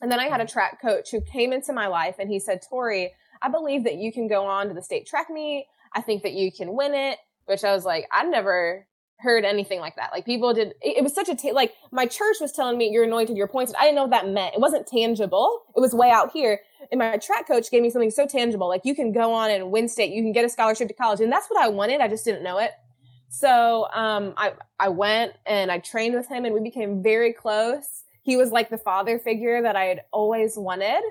And 0.00 0.10
then 0.10 0.20
I 0.20 0.28
had 0.28 0.40
a 0.40 0.46
track 0.46 0.80
coach 0.80 1.10
who 1.10 1.20
came 1.20 1.52
into 1.52 1.72
my 1.72 1.86
life 1.86 2.16
and 2.18 2.28
he 2.28 2.38
said, 2.38 2.60
Tori, 2.68 3.12
I 3.42 3.48
believe 3.48 3.84
that 3.84 3.96
you 3.96 4.12
can 4.12 4.28
go 4.28 4.46
on 4.46 4.68
to 4.68 4.74
the 4.74 4.82
state 4.82 5.06
track 5.06 5.28
meet. 5.30 5.66
I 5.92 6.00
think 6.00 6.22
that 6.22 6.32
you 6.32 6.52
can 6.52 6.76
win 6.76 6.94
it, 6.94 7.18
which 7.46 7.64
I 7.64 7.72
was 7.72 7.84
like, 7.84 8.06
I'd 8.12 8.28
never 8.28 8.86
heard 9.20 9.44
anything 9.44 9.80
like 9.80 9.96
that. 9.96 10.10
Like 10.12 10.24
people 10.24 10.54
did, 10.54 10.74
it, 10.80 10.98
it 10.98 11.02
was 11.02 11.14
such 11.14 11.28
a, 11.28 11.34
ta- 11.34 11.52
like 11.52 11.72
my 11.90 12.06
church 12.06 12.36
was 12.40 12.52
telling 12.52 12.78
me 12.78 12.90
you're 12.90 13.04
anointed, 13.04 13.36
you're 13.36 13.46
appointed. 13.46 13.74
I 13.76 13.82
didn't 13.82 13.96
know 13.96 14.02
what 14.02 14.10
that 14.10 14.28
meant. 14.28 14.54
It 14.54 14.60
wasn't 14.60 14.86
tangible. 14.86 15.62
It 15.76 15.80
was 15.80 15.94
way 15.94 16.10
out 16.10 16.30
here. 16.32 16.60
And 16.92 17.00
my 17.00 17.16
track 17.16 17.48
coach 17.48 17.70
gave 17.70 17.82
me 17.82 17.90
something 17.90 18.12
so 18.12 18.26
tangible. 18.26 18.68
Like 18.68 18.82
you 18.84 18.94
can 18.94 19.12
go 19.12 19.32
on 19.32 19.50
and 19.50 19.72
win 19.72 19.88
state, 19.88 20.12
you 20.12 20.22
can 20.22 20.32
get 20.32 20.44
a 20.44 20.48
scholarship 20.48 20.88
to 20.88 20.94
college. 20.94 21.20
And 21.20 21.32
that's 21.32 21.48
what 21.48 21.60
I 21.60 21.68
wanted. 21.68 22.00
I 22.00 22.08
just 22.08 22.24
didn't 22.24 22.44
know 22.44 22.58
it. 22.58 22.70
So, 23.28 23.88
um, 23.92 24.34
I, 24.36 24.52
I 24.80 24.88
went 24.88 25.34
and 25.46 25.70
I 25.70 25.78
trained 25.78 26.14
with 26.14 26.28
him 26.28 26.44
and 26.44 26.54
we 26.54 26.60
became 26.60 27.02
very 27.02 27.32
close. 27.32 28.04
He 28.22 28.36
was 28.36 28.50
like 28.50 28.70
the 28.70 28.78
father 28.78 29.18
figure 29.18 29.62
that 29.62 29.76
I 29.76 29.84
had 29.84 30.02
always 30.12 30.56
wanted. 30.56 31.02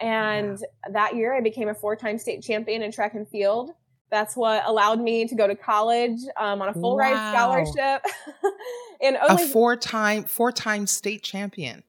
And 0.00 0.58
that 0.90 1.14
year 1.14 1.34
I 1.36 1.40
became 1.40 1.68
a 1.68 1.74
four 1.74 1.96
time 1.96 2.18
state 2.18 2.42
champion 2.42 2.82
in 2.82 2.90
track 2.92 3.14
and 3.14 3.28
field 3.28 3.72
that's 4.12 4.36
what 4.36 4.62
allowed 4.66 5.00
me 5.00 5.26
to 5.26 5.34
go 5.34 5.48
to 5.48 5.56
college 5.56 6.20
um, 6.36 6.60
on 6.60 6.68
a 6.68 6.74
full 6.74 6.96
wow. 6.96 6.98
ride 6.98 7.32
scholarship. 7.32 8.04
and 9.00 9.16
only- 9.28 9.42
a 9.42 9.48
four 9.48 9.74
time 9.74 10.24
four 10.24 10.52
time 10.52 10.86
state 10.86 11.24
champion. 11.24 11.82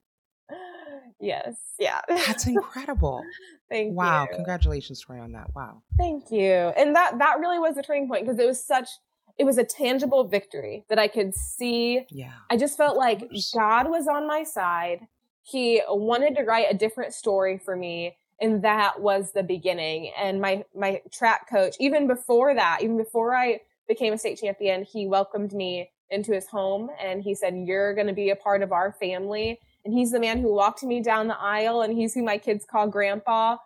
Yes, 1.20 1.56
yeah. 1.80 2.02
That's 2.08 2.48
incredible. 2.48 3.24
Thank 3.70 3.96
wow, 3.96 4.24
you. 4.24 4.30
Wow, 4.30 4.36
congratulations, 4.36 5.02
Troy, 5.02 5.22
on 5.22 5.34
that. 5.34 5.54
Wow. 5.56 5.84
Thank 5.98 6.32
you. 6.32 6.52
And 6.52 6.96
that 6.96 7.20
that 7.20 7.40
really 7.40 7.60
was 7.60 7.78
a 7.78 7.84
turning 7.84 8.08
point 8.08 8.26
because 8.26 8.40
it 8.40 8.48
was 8.48 8.64
such 8.66 8.90
it 9.38 9.46
was 9.46 9.58
a 9.58 9.64
tangible 9.64 10.24
victory 10.24 10.86
that 10.90 11.00
I 11.00 11.08
could 11.08 11.36
see. 11.36 12.06
Yeah. 12.10 12.34
I 12.50 12.58
just 12.58 12.78
felt 12.78 12.98
like 12.98 13.32
God 13.54 13.90
was 13.90 14.08
on 14.08 14.28
my 14.28 14.44
side. 14.44 15.08
He 15.42 15.82
wanted 15.88 16.36
to 16.36 16.44
write 16.44 16.68
a 16.70 16.78
different 16.78 17.14
story 17.14 17.58
for 17.58 17.76
me 17.76 18.16
and 18.44 18.62
that 18.62 19.00
was 19.00 19.32
the 19.32 19.44
beginning 19.44 20.12
and 20.18 20.40
my 20.42 20.64
my 20.76 21.02
track 21.12 21.50
coach 21.50 21.76
even 21.80 22.08
before 22.08 22.54
that 22.54 22.80
even 22.82 22.98
before 22.98 23.36
i 23.36 23.60
became 23.88 24.14
a 24.14 24.18
state 24.18 24.40
champion 24.40 24.84
he 24.84 25.08
welcomed 25.08 25.54
me 25.54 25.90
into 26.10 26.34
his 26.34 26.48
home 26.48 26.90
and 27.02 27.24
he 27.24 27.34
said 27.34 27.56
you're 27.66 27.94
going 27.94 28.08
to 28.08 28.14
be 28.14 28.30
a 28.30 28.36
part 28.36 28.62
of 28.62 28.72
our 28.72 28.92
family 28.92 29.60
and 29.86 29.94
he's 29.94 30.12
the 30.12 30.20
man 30.20 30.40
who 30.40 30.54
walked 30.54 30.84
me 30.84 31.02
down 31.02 31.28
the 31.28 31.40
aisle 31.40 31.82
and 31.82 31.94
he's 31.94 32.14
who 32.14 32.24
my 32.24 32.38
kids 32.38 32.66
call 32.66 32.88
grandpa 32.88 33.58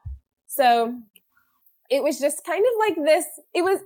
so 0.46 0.96
it 1.90 2.04
was 2.04 2.20
just 2.20 2.46
kind 2.46 2.64
of 2.66 2.74
like 2.80 3.06
this 3.06 3.26
it 3.54 3.64
was 3.64 3.80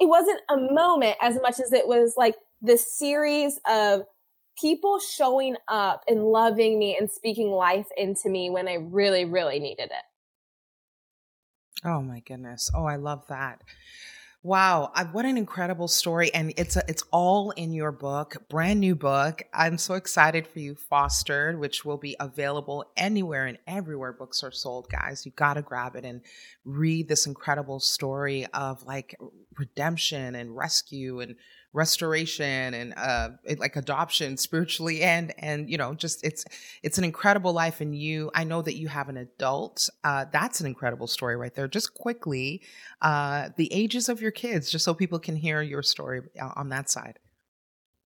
it 0.00 0.08
wasn't 0.08 0.40
a 0.48 0.56
moment 0.56 1.16
as 1.20 1.38
much 1.40 1.60
as 1.60 1.72
it 1.72 1.86
was 1.86 2.14
like 2.16 2.36
this 2.60 2.96
series 2.96 3.58
of 3.68 4.02
people 4.60 4.98
showing 4.98 5.56
up 5.68 6.02
and 6.08 6.24
loving 6.24 6.78
me 6.78 6.96
and 6.98 7.10
speaking 7.10 7.50
life 7.50 7.88
into 7.96 8.28
me 8.28 8.50
when 8.50 8.68
I 8.68 8.74
really, 8.74 9.24
really 9.24 9.58
needed 9.60 9.90
it. 9.90 10.04
Oh 11.84 12.02
my 12.02 12.20
goodness. 12.20 12.70
Oh, 12.74 12.84
I 12.84 12.96
love 12.96 13.26
that. 13.28 13.62
Wow, 14.48 14.92
what 15.12 15.26
an 15.26 15.36
incredible 15.36 15.88
story 15.88 16.32
and 16.32 16.54
it's 16.56 16.76
a, 16.76 16.82
it's 16.88 17.04
all 17.10 17.50
in 17.50 17.70
your 17.70 17.92
book, 17.92 18.48
brand 18.48 18.80
new 18.80 18.94
book. 18.94 19.42
I'm 19.52 19.76
so 19.76 19.92
excited 19.92 20.46
for 20.46 20.58
you 20.58 20.74
Fostered, 20.74 21.60
which 21.60 21.84
will 21.84 21.98
be 21.98 22.16
available 22.18 22.90
anywhere 22.96 23.44
and 23.44 23.58
everywhere 23.66 24.14
books 24.14 24.42
are 24.42 24.50
sold, 24.50 24.88
guys. 24.88 25.26
You 25.26 25.32
got 25.32 25.54
to 25.54 25.62
grab 25.62 25.96
it 25.96 26.06
and 26.06 26.22
read 26.64 27.08
this 27.08 27.26
incredible 27.26 27.78
story 27.78 28.46
of 28.54 28.82
like 28.84 29.14
redemption 29.58 30.34
and 30.34 30.56
rescue 30.56 31.20
and 31.20 31.36
restoration 31.74 32.72
and 32.72 32.94
uh 32.96 33.28
like 33.58 33.76
adoption 33.76 34.36
spiritually 34.38 35.02
and 35.02 35.34
and 35.38 35.68
you 35.68 35.76
know 35.76 35.92
just 35.92 36.24
it's 36.24 36.44
it's 36.82 36.96
an 36.96 37.04
incredible 37.04 37.52
life 37.52 37.82
and 37.82 37.94
you 37.94 38.30
i 38.34 38.42
know 38.42 38.62
that 38.62 38.76
you 38.76 38.88
have 38.88 39.10
an 39.10 39.18
adult 39.18 39.90
uh 40.02 40.24
that's 40.32 40.60
an 40.60 40.66
incredible 40.66 41.06
story 41.06 41.36
right 41.36 41.54
there. 41.54 41.68
Just 41.68 41.92
quickly 41.94 42.62
uh 43.02 43.50
the 43.56 43.72
ages 43.72 44.08
of 44.08 44.22
your 44.22 44.30
kids 44.30 44.70
just 44.70 44.84
so 44.84 44.94
people 44.94 45.18
can 45.18 45.36
hear 45.36 45.60
your 45.60 45.82
story 45.82 46.22
uh, 46.40 46.50
on 46.56 46.70
that 46.70 46.88
side 46.88 47.18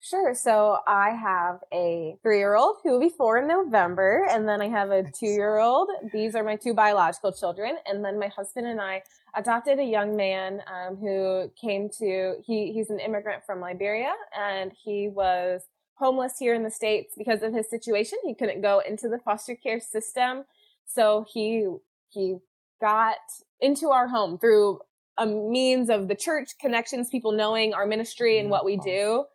Sure. 0.03 0.34
So 0.34 0.79
I 0.88 1.12
have 1.12 1.60
a 1.72 2.17
three 2.24 2.39
year 2.39 2.55
old 2.55 2.77
who 2.84 2.93
will 2.93 3.00
be 3.00 3.10
four 3.10 3.38
in 3.38 3.48
November, 3.48 4.27
and 4.31 4.50
then 4.50 4.60
I 4.60 4.67
have 4.67 4.89
a 4.89 5.03
two 5.03 5.27
year 5.27 5.60
old. 5.60 5.91
These 6.12 6.34
are 6.34 6.43
my 6.43 6.55
two 6.55 6.74
biological 6.74 7.31
children. 7.31 7.77
And 7.86 8.03
then 8.03 8.20
my 8.20 8.27
husband 8.27 8.65
and 8.65 8.81
I 8.81 9.03
adopted 9.36 9.77
a 9.77 9.84
young 9.84 10.15
man 10.15 10.63
um, 10.65 10.96
who 10.96 11.51
came 11.55 11.88
to, 12.00 12.38
he, 12.43 12.74
he's 12.74 12.89
an 12.89 13.00
immigrant 13.00 13.43
from 13.46 13.62
Liberia, 13.62 14.13
and 14.36 14.72
he 14.84 15.08
was 15.08 15.62
homeless 15.93 16.34
here 16.39 16.55
in 16.55 16.63
the 16.63 16.72
States 16.72 17.13
because 17.15 17.43
of 17.43 17.53
his 17.53 17.70
situation. 17.70 18.17
He 18.25 18.34
couldn't 18.34 18.62
go 18.62 18.79
into 18.79 19.08
the 19.08 19.20
foster 19.20 19.55
care 19.55 19.79
system. 19.79 20.46
So 20.88 21.27
he, 21.31 21.67
he 22.10 22.38
got 22.81 23.17
into 23.60 23.89
our 23.89 24.08
home 24.08 24.39
through 24.39 24.79
a 25.20 25.27
means 25.27 25.91
of 25.91 26.08
the 26.08 26.15
church 26.15 26.53
connections, 26.60 27.10
people 27.10 27.34
knowing 27.34 27.75
our 27.75 27.86
ministry 27.86 28.39
and 28.39 28.50
what 28.50 28.65
we 28.65 28.77
do. 28.77 29.25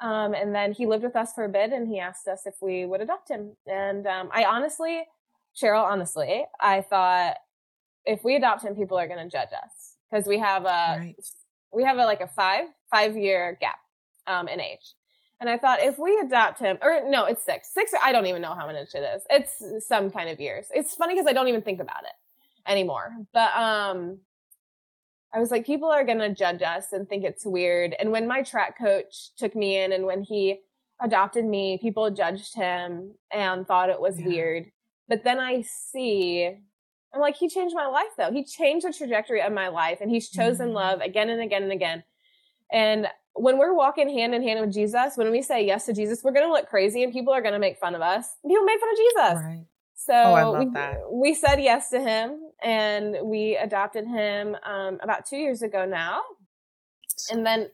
Um, 0.00 0.32
and 0.34 0.54
then 0.54 0.72
he 0.72 0.86
lived 0.86 1.02
with 1.02 1.16
us 1.16 1.32
for 1.32 1.44
a 1.44 1.48
bit 1.48 1.72
and 1.72 1.88
he 1.88 1.98
asked 1.98 2.28
us 2.28 2.46
if 2.46 2.54
we 2.60 2.86
would 2.86 3.00
adopt 3.00 3.30
him. 3.30 3.56
And 3.66 4.06
um, 4.06 4.28
I 4.32 4.44
honestly, 4.44 5.02
Cheryl, 5.60 5.82
honestly, 5.82 6.44
I 6.60 6.82
thought 6.82 7.36
if 8.04 8.22
we 8.22 8.36
adopt 8.36 8.62
him, 8.62 8.76
people 8.76 8.98
are 8.98 9.08
going 9.08 9.24
to 9.24 9.30
judge 9.30 9.48
us 9.52 9.96
because 10.10 10.26
we 10.26 10.38
have 10.38 10.64
a, 10.64 10.98
right. 10.98 11.16
we 11.72 11.82
have 11.84 11.98
a, 11.98 12.04
like 12.04 12.20
a 12.20 12.28
five, 12.28 12.66
five 12.90 13.16
year 13.16 13.58
gap 13.60 13.78
um, 14.26 14.46
in 14.46 14.60
age. 14.60 14.94
And 15.40 15.48
I 15.48 15.56
thought 15.56 15.80
if 15.82 15.98
we 15.98 16.18
adopt 16.18 16.58
him, 16.58 16.78
or 16.82 17.00
no, 17.08 17.24
it's 17.24 17.44
six, 17.44 17.72
six, 17.72 17.92
I 18.02 18.12
don't 18.12 18.26
even 18.26 18.42
know 18.42 18.54
how 18.54 18.66
many 18.66 18.78
it 18.78 18.94
is. 18.94 19.22
It's 19.30 19.86
some 19.86 20.10
kind 20.10 20.28
of 20.30 20.40
years. 20.40 20.66
It's 20.74 20.94
funny 20.94 21.14
because 21.14 21.26
I 21.28 21.32
don't 21.32 21.48
even 21.48 21.62
think 21.62 21.80
about 21.80 22.02
it 22.04 22.70
anymore. 22.70 23.12
But, 23.32 23.54
um, 23.56 24.18
I 25.34 25.40
was 25.40 25.50
like, 25.50 25.66
people 25.66 25.90
are 25.90 26.04
going 26.04 26.18
to 26.18 26.34
judge 26.34 26.62
us 26.62 26.92
and 26.92 27.08
think 27.08 27.24
it's 27.24 27.44
weird. 27.44 27.94
And 27.98 28.10
when 28.10 28.26
my 28.26 28.42
track 28.42 28.78
coach 28.78 29.34
took 29.36 29.54
me 29.54 29.78
in 29.78 29.92
and 29.92 30.06
when 30.06 30.22
he 30.22 30.60
adopted 31.00 31.44
me, 31.44 31.78
people 31.78 32.10
judged 32.10 32.54
him 32.54 33.14
and 33.30 33.66
thought 33.66 33.90
it 33.90 34.00
was 34.00 34.18
yeah. 34.18 34.26
weird. 34.26 34.72
But 35.06 35.24
then 35.24 35.38
I 35.38 35.62
see, 35.62 36.46
I'm 37.14 37.20
like, 37.20 37.36
he 37.36 37.48
changed 37.48 37.74
my 37.74 37.86
life 37.86 38.08
though. 38.16 38.32
He 38.32 38.44
changed 38.44 38.86
the 38.86 38.92
trajectory 38.92 39.42
of 39.42 39.52
my 39.52 39.68
life 39.68 39.98
and 40.00 40.10
he's 40.10 40.30
chosen 40.30 40.68
mm-hmm. 40.68 40.76
love 40.76 41.00
again 41.00 41.28
and 41.28 41.42
again 41.42 41.62
and 41.62 41.72
again. 41.72 42.04
And 42.72 43.06
when 43.34 43.58
we're 43.58 43.74
walking 43.74 44.08
hand 44.08 44.34
in 44.34 44.42
hand 44.42 44.60
with 44.60 44.72
Jesus, 44.72 45.16
when 45.16 45.30
we 45.30 45.42
say 45.42 45.64
yes 45.64 45.86
to 45.86 45.92
Jesus, 45.92 46.24
we're 46.24 46.32
going 46.32 46.46
to 46.46 46.52
look 46.52 46.68
crazy 46.68 47.02
and 47.02 47.12
people 47.12 47.32
are 47.32 47.42
going 47.42 47.54
to 47.54 47.60
make 47.60 47.78
fun 47.78 47.94
of 47.94 48.00
us. 48.00 48.26
People 48.46 48.64
make 48.64 48.80
fun 48.80 48.90
of 48.90 48.96
Jesus. 48.96 49.44
Right. 49.44 49.66
So 49.94 50.14
oh, 50.14 50.58
we, 50.58 50.70
that. 50.72 51.00
we 51.12 51.34
said 51.34 51.56
yes 51.56 51.90
to 51.90 52.00
him 52.00 52.47
and 52.62 53.16
we 53.24 53.56
adopted 53.56 54.06
him 54.06 54.56
um, 54.64 54.98
about 55.02 55.26
two 55.26 55.36
years 55.36 55.62
ago 55.62 55.84
now. 55.84 56.22
And 57.30 57.44
then 57.44 57.68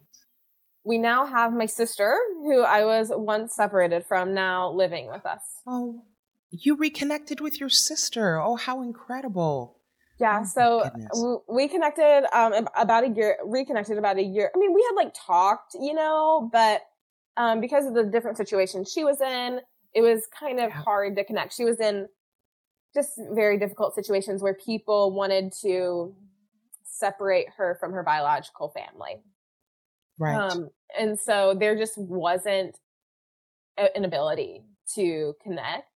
we 0.85 0.99
now 0.99 1.26
have 1.26 1.53
my 1.53 1.67
sister, 1.67 2.17
who 2.43 2.62
I 2.62 2.85
was 2.85 3.11
once 3.12 3.55
separated 3.55 4.05
from, 4.07 4.35
now 4.35 4.71
living 4.71 5.09
with 5.09 5.25
us. 5.25 5.41
Oh, 5.67 6.03
you 6.50 6.76
reconnected 6.76 7.41
with 7.41 7.59
your 7.59 7.69
sister. 7.69 8.41
Oh, 8.41 8.57
how 8.57 8.83
incredible. 8.83 9.79
Yeah, 10.21 10.43
oh, 10.43 10.45
so 10.45 11.43
we 11.49 11.67
connected 11.67 12.26
um, 12.33 12.69
about 12.76 13.05
a 13.05 13.09
year, 13.09 13.37
reconnected 13.45 13.99
about 13.99 14.19
a 14.19 14.23
year. 14.23 14.50
I 14.55 14.59
mean, 14.59 14.73
we 14.73 14.83
had 14.83 14.95
like 14.95 15.14
talked, 15.14 15.75
you 15.75 15.93
know, 15.93 16.49
but 16.53 16.83
um, 17.37 17.61
because 17.61 17.87
of 17.87 17.95
the 17.95 18.05
different 18.05 18.37
situation 18.37 18.85
she 18.85 19.03
was 19.03 19.21
in, 19.21 19.61
it 19.93 20.03
was 20.03 20.29
kind 20.38 20.61
of 20.61 20.71
yeah. 20.71 20.83
hard 20.83 21.17
to 21.17 21.25
connect. 21.25 21.55
She 21.55 21.64
was 21.64 21.81
in 21.81 22.07
just 22.95 23.13
very 23.33 23.59
difficult 23.59 23.95
situations 23.95 24.43
where 24.43 24.55
people 24.55 25.13
wanted 25.13 25.53
to 25.63 26.15
separate 26.85 27.49
her 27.57 27.77
from 27.81 27.93
her 27.93 28.03
biological 28.03 28.69
family. 28.69 29.21
Right. 30.19 30.37
Um, 30.37 30.71
and 30.99 31.19
so 31.19 31.55
there 31.59 31.77
just 31.77 31.99
wasn't 31.99 32.79
a, 33.77 33.95
an 33.97 34.05
ability 34.05 34.63
to 34.95 35.35
connect, 35.43 35.89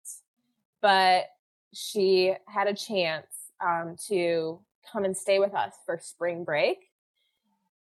but 0.81 1.25
she 1.73 2.33
had 2.47 2.67
a 2.67 2.73
chance 2.73 3.27
um, 3.63 3.95
to 4.07 4.59
come 4.91 5.05
and 5.05 5.15
stay 5.15 5.37
with 5.39 5.53
us 5.53 5.75
for 5.85 5.99
spring 6.01 6.43
break 6.43 6.87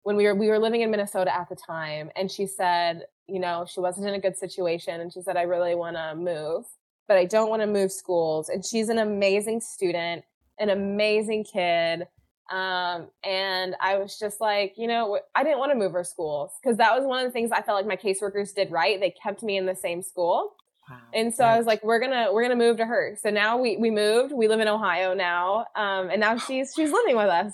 when 0.02 0.16
we 0.16 0.24
were 0.24 0.34
we 0.34 0.48
were 0.48 0.58
living 0.58 0.82
in 0.82 0.90
Minnesota 0.90 1.34
at 1.34 1.48
the 1.48 1.56
time 1.56 2.10
and 2.16 2.30
she 2.30 2.46
said, 2.46 3.06
you 3.26 3.38
know, 3.38 3.64
she 3.68 3.80
wasn't 3.80 4.06
in 4.06 4.14
a 4.14 4.20
good 4.20 4.36
situation 4.36 5.00
and 5.00 5.12
she 5.12 5.22
said 5.22 5.36
I 5.36 5.42
really 5.42 5.74
want 5.74 5.96
to 5.96 6.14
move 6.14 6.64
but 7.08 7.16
I 7.16 7.24
don't 7.24 7.50
want 7.50 7.62
to 7.62 7.66
move 7.66 7.92
schools. 7.92 8.48
And 8.48 8.64
she's 8.64 8.88
an 8.88 8.98
amazing 8.98 9.60
student, 9.60 10.24
an 10.58 10.70
amazing 10.70 11.44
kid. 11.44 12.06
Um, 12.50 13.08
and 13.24 13.74
I 13.80 13.96
was 13.96 14.18
just 14.18 14.40
like, 14.40 14.74
you 14.76 14.86
know, 14.86 15.18
I 15.34 15.42
didn't 15.42 15.58
want 15.58 15.72
to 15.72 15.78
move 15.78 15.92
her 15.92 16.04
schools 16.04 16.50
because 16.62 16.76
that 16.78 16.94
was 16.94 17.06
one 17.06 17.24
of 17.24 17.28
the 17.28 17.32
things 17.32 17.50
I 17.50 17.62
felt 17.62 17.76
like 17.76 17.86
my 17.86 17.96
caseworkers 17.96 18.54
did 18.54 18.70
right. 18.70 19.00
They 19.00 19.10
kept 19.10 19.42
me 19.42 19.56
in 19.56 19.66
the 19.66 19.74
same 19.74 20.02
school. 20.02 20.54
Wow. 20.88 20.98
And 21.14 21.34
so 21.34 21.44
right. 21.44 21.54
I 21.54 21.58
was 21.58 21.66
like, 21.66 21.82
we're 21.84 22.00
gonna 22.00 22.32
we're 22.32 22.42
gonna 22.42 22.56
move 22.56 22.76
to 22.78 22.84
her. 22.84 23.16
So 23.20 23.30
now 23.30 23.56
we 23.56 23.76
we 23.76 23.90
moved. 23.90 24.32
We 24.32 24.48
live 24.48 24.60
in 24.60 24.68
Ohio 24.68 25.14
now, 25.14 25.66
um, 25.76 26.10
and 26.10 26.20
now 26.20 26.36
she's 26.36 26.72
she's 26.74 26.90
living 26.90 27.16
with 27.16 27.28
us. 27.28 27.52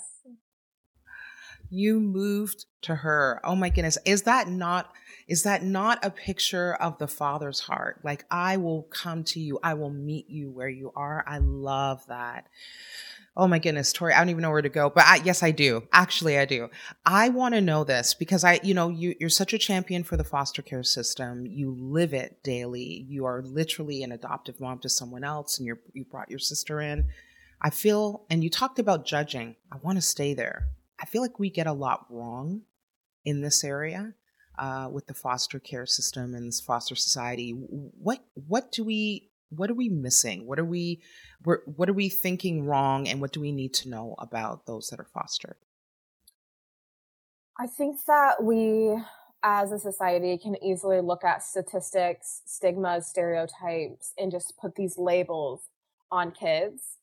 You 1.69 1.99
moved 1.99 2.65
to 2.81 2.95
her. 2.95 3.39
Oh 3.43 3.55
my 3.55 3.69
goodness, 3.69 3.97
is 4.03 4.23
that 4.23 4.47
not 4.47 4.91
is 5.29 5.43
that 5.43 5.63
not 5.63 6.03
a 6.03 6.09
picture 6.09 6.73
of 6.73 6.97
the 6.97 7.07
Father's 7.07 7.59
heart? 7.59 8.01
Like 8.03 8.25
I 8.31 8.57
will 8.57 8.83
come 8.83 9.23
to 9.25 9.39
you, 9.39 9.59
I 9.63 9.75
will 9.75 9.91
meet 9.91 10.29
you 10.29 10.49
where 10.49 10.69
you 10.69 10.91
are. 10.95 11.23
I 11.27 11.37
love 11.37 12.05
that. 12.07 12.47
Oh 13.37 13.47
my 13.47 13.59
goodness, 13.59 13.93
Tori, 13.93 14.11
I 14.11 14.17
don't 14.19 14.29
even 14.29 14.41
know 14.41 14.49
where 14.49 14.61
to 14.61 14.69
go, 14.69 14.89
but 14.89 15.05
I, 15.05 15.17
yes, 15.23 15.43
I 15.43 15.51
do. 15.51 15.83
Actually, 15.93 16.37
I 16.39 16.45
do. 16.45 16.67
I 17.05 17.29
want 17.29 17.53
to 17.53 17.61
know 17.61 17.83
this 17.83 18.13
because 18.13 18.43
I, 18.43 18.59
you 18.63 18.73
know, 18.73 18.89
you, 18.89 19.15
you're 19.19 19.29
such 19.29 19.53
a 19.53 19.57
champion 19.57 20.03
for 20.03 20.17
the 20.17 20.23
foster 20.23 20.61
care 20.61 20.83
system. 20.83 21.45
You 21.45 21.77
live 21.79 22.13
it 22.13 22.43
daily. 22.43 23.05
You 23.07 23.25
are 23.25 23.41
literally 23.43 24.03
an 24.03 24.11
adoptive 24.11 24.59
mom 24.59 24.79
to 24.79 24.89
someone 24.89 25.23
else 25.23 25.57
and 25.57 25.65
you're, 25.65 25.79
you 25.93 26.03
brought 26.03 26.29
your 26.29 26.39
sister 26.39 26.81
in. 26.81 27.05
I 27.61 27.69
feel, 27.69 28.25
and 28.29 28.43
you 28.43 28.49
talked 28.49 28.79
about 28.79 29.05
judging. 29.05 29.55
I 29.71 29.77
want 29.77 29.97
to 29.97 30.01
stay 30.01 30.33
there. 30.33 30.67
I 30.99 31.05
feel 31.05 31.21
like 31.21 31.39
we 31.39 31.49
get 31.49 31.67
a 31.67 31.73
lot 31.73 32.07
wrong 32.09 32.63
in 33.23 33.41
this 33.41 33.63
area. 33.63 34.15
Uh, 34.59 34.89
with 34.91 35.07
the 35.07 35.13
foster 35.13 35.57
care 35.57 35.85
system 35.85 36.35
and 36.35 36.53
foster 36.53 36.93
society, 36.93 37.51
what 37.51 38.19
what 38.33 38.73
do 38.73 38.83
we 38.83 39.29
what 39.49 39.69
are 39.71 39.75
we 39.75 39.87
missing? 39.87 40.45
What 40.45 40.59
are 40.59 40.65
we 40.65 41.01
what 41.43 41.89
are 41.89 41.93
we 41.93 42.09
thinking 42.09 42.65
wrong 42.65 43.07
and 43.07 43.21
what 43.21 43.31
do 43.31 43.39
we 43.39 43.53
need 43.53 43.73
to 43.75 43.89
know 43.89 44.15
about 44.19 44.65
those 44.65 44.89
that 44.89 44.99
are 44.99 45.07
fostered? 45.13 45.55
I 47.57 47.67
think 47.67 48.03
that 48.05 48.43
we 48.43 48.97
as 49.43 49.71
a 49.71 49.79
society 49.79 50.37
can 50.37 50.61
easily 50.63 51.01
look 51.01 51.23
at 51.23 51.43
statistics, 51.43 52.41
stigmas, 52.45 53.07
stereotypes 53.07 54.13
and 54.17 54.31
just 54.31 54.57
put 54.57 54.75
these 54.75 54.97
labels 54.97 55.61
on 56.11 56.31
kids. 56.31 56.97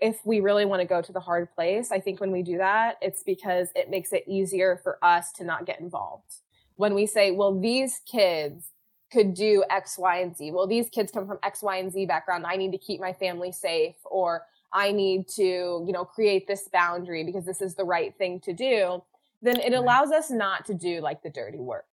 If 0.00 0.20
we 0.24 0.40
really 0.40 0.64
want 0.64 0.80
to 0.80 0.86
go 0.86 1.02
to 1.02 1.12
the 1.12 1.20
hard 1.20 1.52
place, 1.54 1.90
I 1.90 2.00
think 2.00 2.20
when 2.20 2.30
we 2.30 2.42
do 2.42 2.58
that, 2.58 2.96
it's 3.02 3.22
because 3.22 3.68
it 3.74 3.90
makes 3.90 4.12
it 4.12 4.24
easier 4.26 4.80
for 4.82 4.98
us 5.02 5.32
to 5.32 5.44
not 5.44 5.66
get 5.66 5.80
involved. 5.80 6.36
When 6.78 6.94
we 6.94 7.06
say, 7.06 7.32
well, 7.32 7.58
these 7.58 8.00
kids 8.10 8.70
could 9.12 9.34
do 9.34 9.64
X, 9.68 9.98
Y, 9.98 10.18
and 10.18 10.36
Z. 10.36 10.52
Well, 10.52 10.66
these 10.66 10.88
kids 10.88 11.12
come 11.12 11.26
from 11.26 11.38
X, 11.42 11.62
Y, 11.62 11.76
and 11.76 11.92
Z 11.92 12.06
background. 12.06 12.46
I 12.46 12.56
need 12.56 12.72
to 12.72 12.78
keep 12.78 13.00
my 13.00 13.12
family 13.12 13.52
safe 13.52 13.96
or 14.04 14.42
I 14.72 14.92
need 14.92 15.28
to, 15.30 15.42
you 15.42 15.92
know, 15.92 16.04
create 16.04 16.46
this 16.46 16.68
boundary 16.72 17.24
because 17.24 17.44
this 17.44 17.60
is 17.60 17.74
the 17.74 17.84
right 17.84 18.16
thing 18.16 18.40
to 18.40 18.52
do. 18.52 19.02
Then 19.42 19.58
it 19.58 19.72
allows 19.72 20.10
us 20.10 20.30
not 20.30 20.66
to 20.66 20.74
do 20.74 21.00
like 21.00 21.22
the 21.22 21.30
dirty 21.30 21.58
work. 21.58 21.86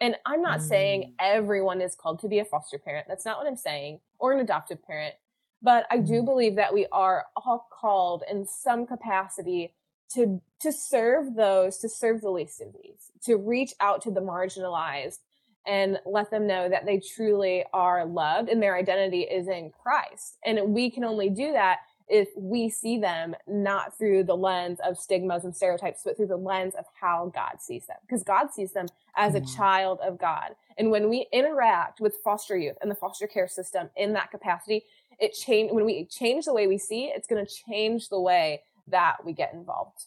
And 0.00 0.16
I'm 0.26 0.42
not 0.42 0.60
mm. 0.60 0.68
saying 0.68 1.14
everyone 1.18 1.80
is 1.80 1.94
called 1.94 2.20
to 2.20 2.28
be 2.28 2.38
a 2.38 2.44
foster 2.44 2.78
parent. 2.78 3.06
That's 3.08 3.24
not 3.24 3.38
what 3.38 3.46
I'm 3.46 3.56
saying 3.56 4.00
or 4.18 4.32
an 4.32 4.40
adoptive 4.40 4.82
parent. 4.84 5.14
But 5.62 5.86
I 5.90 5.98
do 5.98 6.22
mm. 6.22 6.24
believe 6.24 6.56
that 6.56 6.72
we 6.72 6.86
are 6.92 7.26
all 7.36 7.68
called 7.70 8.22
in 8.30 8.46
some 8.46 8.86
capacity 8.86 9.74
to, 10.14 10.40
to 10.60 10.72
serve 10.72 11.34
those, 11.34 11.78
to 11.78 11.88
serve 11.88 12.20
the 12.20 12.30
least 12.30 12.60
of 12.60 12.72
these, 12.72 13.10
to 13.24 13.36
reach 13.36 13.72
out 13.80 14.02
to 14.02 14.10
the 14.10 14.20
marginalized, 14.20 15.18
and 15.66 15.98
let 16.06 16.30
them 16.30 16.46
know 16.46 16.68
that 16.68 16.86
they 16.86 16.98
truly 16.98 17.64
are 17.72 18.06
loved 18.06 18.48
and 18.48 18.62
their 18.62 18.76
identity 18.76 19.22
is 19.22 19.46
in 19.46 19.70
Christ. 19.70 20.38
And 20.44 20.72
we 20.72 20.90
can 20.90 21.04
only 21.04 21.28
do 21.28 21.52
that 21.52 21.80
if 22.08 22.28
we 22.36 22.68
see 22.68 22.98
them 22.98 23.36
not 23.46 23.96
through 23.96 24.24
the 24.24 24.36
lens 24.36 24.80
of 24.84 24.98
stigmas 24.98 25.44
and 25.44 25.54
stereotypes, 25.54 26.00
but 26.04 26.16
through 26.16 26.26
the 26.26 26.36
lens 26.36 26.74
of 26.74 26.84
how 27.00 27.30
God 27.32 27.60
sees 27.60 27.86
them. 27.86 27.98
Because 28.02 28.24
God 28.24 28.52
sees 28.52 28.72
them 28.72 28.86
as 29.16 29.34
a 29.36 29.40
mm. 29.40 29.56
child 29.56 30.00
of 30.02 30.18
God. 30.18 30.56
And 30.76 30.90
when 30.90 31.08
we 31.08 31.28
interact 31.32 32.00
with 32.00 32.16
foster 32.24 32.56
youth 32.56 32.76
and 32.82 32.90
the 32.90 32.96
foster 32.96 33.28
care 33.28 33.46
system 33.46 33.90
in 33.96 34.12
that 34.14 34.32
capacity, 34.32 34.84
it 35.20 35.34
change 35.34 35.70
when 35.70 35.84
we 35.84 36.06
change 36.06 36.46
the 36.46 36.54
way 36.54 36.66
we 36.66 36.78
see, 36.78 37.12
it's 37.14 37.28
going 37.28 37.44
to 37.44 37.52
change 37.68 38.08
the 38.08 38.20
way 38.20 38.62
that 38.90 39.24
we 39.24 39.32
get 39.32 39.52
involved. 39.54 40.04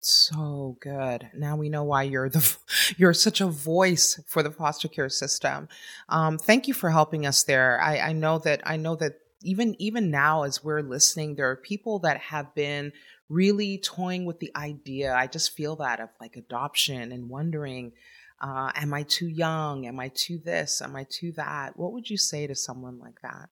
So 0.00 0.76
good. 0.80 1.28
Now 1.34 1.56
we 1.56 1.68
know 1.68 1.82
why 1.82 2.04
you're 2.04 2.28
the 2.28 2.56
you're 2.96 3.14
such 3.14 3.40
a 3.40 3.46
voice 3.46 4.20
for 4.26 4.42
the 4.42 4.50
foster 4.50 4.88
care 4.88 5.08
system. 5.08 5.68
Um, 6.08 6.38
thank 6.38 6.68
you 6.68 6.74
for 6.74 6.90
helping 6.90 7.26
us 7.26 7.42
there. 7.42 7.80
I, 7.80 7.98
I 7.98 8.12
know 8.12 8.38
that 8.40 8.62
I 8.64 8.76
know 8.76 8.94
that 8.96 9.18
even 9.42 9.74
even 9.80 10.10
now 10.10 10.44
as 10.44 10.62
we're 10.62 10.82
listening, 10.82 11.34
there 11.34 11.50
are 11.50 11.56
people 11.56 11.98
that 12.00 12.18
have 12.18 12.54
been 12.54 12.92
really 13.28 13.78
toying 13.78 14.24
with 14.24 14.38
the 14.40 14.52
idea. 14.56 15.14
I 15.14 15.26
just 15.26 15.52
feel 15.52 15.76
that 15.76 16.00
of 16.00 16.08
like 16.20 16.36
adoption 16.36 17.12
and 17.12 17.28
wondering, 17.28 17.92
uh, 18.40 18.70
am 18.74 18.94
I 18.94 19.02
too 19.02 19.28
young? 19.28 19.86
Am 19.86 20.00
I 20.00 20.10
too 20.14 20.38
this? 20.38 20.80
Am 20.80 20.96
I 20.96 21.06
too 21.08 21.32
that? 21.32 21.76
What 21.76 21.92
would 21.92 22.08
you 22.08 22.16
say 22.16 22.46
to 22.46 22.54
someone 22.54 22.98
like 22.98 23.20
that? 23.22 23.50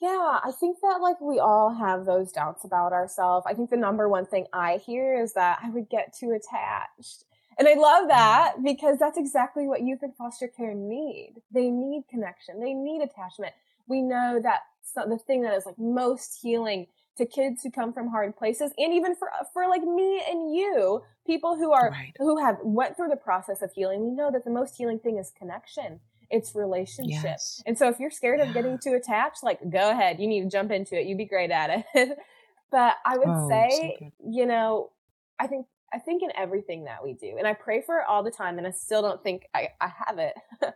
Yeah, 0.00 0.38
I 0.42 0.50
think 0.58 0.78
that 0.80 1.00
like 1.02 1.20
we 1.20 1.38
all 1.38 1.74
have 1.74 2.06
those 2.06 2.32
doubts 2.32 2.64
about 2.64 2.92
ourselves. 2.92 3.46
I 3.48 3.54
think 3.54 3.68
the 3.68 3.76
number 3.76 4.08
one 4.08 4.24
thing 4.24 4.46
I 4.52 4.78
hear 4.78 5.20
is 5.20 5.34
that 5.34 5.58
I 5.62 5.68
would 5.70 5.90
get 5.90 6.14
too 6.14 6.30
attached. 6.30 7.24
And 7.58 7.68
I 7.68 7.74
love 7.74 8.08
that 8.08 8.54
mm. 8.58 8.64
because 8.64 8.98
that's 8.98 9.18
exactly 9.18 9.68
what 9.68 9.82
youth 9.82 10.02
in 10.02 10.12
foster 10.12 10.48
care 10.48 10.72
need. 10.74 11.34
They 11.52 11.68
need 11.68 12.04
connection. 12.08 12.60
They 12.60 12.72
need 12.72 13.02
attachment. 13.02 13.52
We 13.86 14.00
know 14.00 14.40
that 14.42 14.60
the 14.94 15.18
thing 15.18 15.42
that 15.42 15.54
is 15.54 15.66
like 15.66 15.78
most 15.78 16.38
healing 16.40 16.86
to 17.18 17.26
kids 17.26 17.62
who 17.62 17.70
come 17.70 17.92
from 17.92 18.08
hard 18.08 18.34
places 18.36 18.72
and 18.78 18.94
even 18.94 19.14
for 19.14 19.28
for 19.52 19.68
like 19.68 19.82
me 19.82 20.22
and 20.28 20.54
you 20.54 21.02
people 21.26 21.54
who 21.54 21.70
are 21.70 21.90
right. 21.90 22.14
who 22.16 22.38
have 22.38 22.56
went 22.62 22.96
through 22.96 23.08
the 23.08 23.16
process 23.16 23.62
of 23.62 23.70
healing 23.72 24.02
we 24.02 24.10
know 24.10 24.30
that 24.30 24.44
the 24.44 24.50
most 24.50 24.76
healing 24.76 24.98
thing 24.98 25.18
is 25.18 25.30
connection 25.38 26.00
it's 26.30 26.54
relationship. 26.54 27.22
Yes. 27.24 27.62
And 27.66 27.76
so 27.76 27.88
if 27.88 27.98
you're 27.98 28.10
scared 28.10 28.38
yeah. 28.38 28.46
of 28.46 28.54
getting 28.54 28.78
too 28.78 28.94
attached, 28.94 29.42
like 29.42 29.58
go 29.70 29.90
ahead. 29.90 30.20
You 30.20 30.28
need 30.28 30.42
to 30.42 30.48
jump 30.48 30.70
into 30.70 30.98
it. 30.98 31.06
You'd 31.06 31.18
be 31.18 31.26
great 31.26 31.50
at 31.50 31.84
it. 31.94 32.18
but 32.70 32.96
I 33.04 33.18
would 33.18 33.28
oh, 33.28 33.48
say, 33.48 33.96
so 33.98 34.10
you 34.24 34.46
know, 34.46 34.90
I 35.38 35.46
think 35.46 35.66
I 35.92 35.98
think 35.98 36.22
in 36.22 36.30
everything 36.36 36.84
that 36.84 37.02
we 37.02 37.14
do, 37.14 37.36
and 37.36 37.46
I 37.46 37.54
pray 37.54 37.82
for 37.82 37.98
it 37.98 38.04
all 38.08 38.22
the 38.22 38.30
time, 38.30 38.58
and 38.58 38.66
I 38.66 38.70
still 38.70 39.02
don't 39.02 39.22
think 39.22 39.48
I, 39.54 39.70
I 39.80 39.90
have 40.06 40.18
it, 40.18 40.34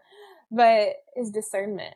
but 0.50 0.96
is 1.16 1.30
discernment. 1.30 1.94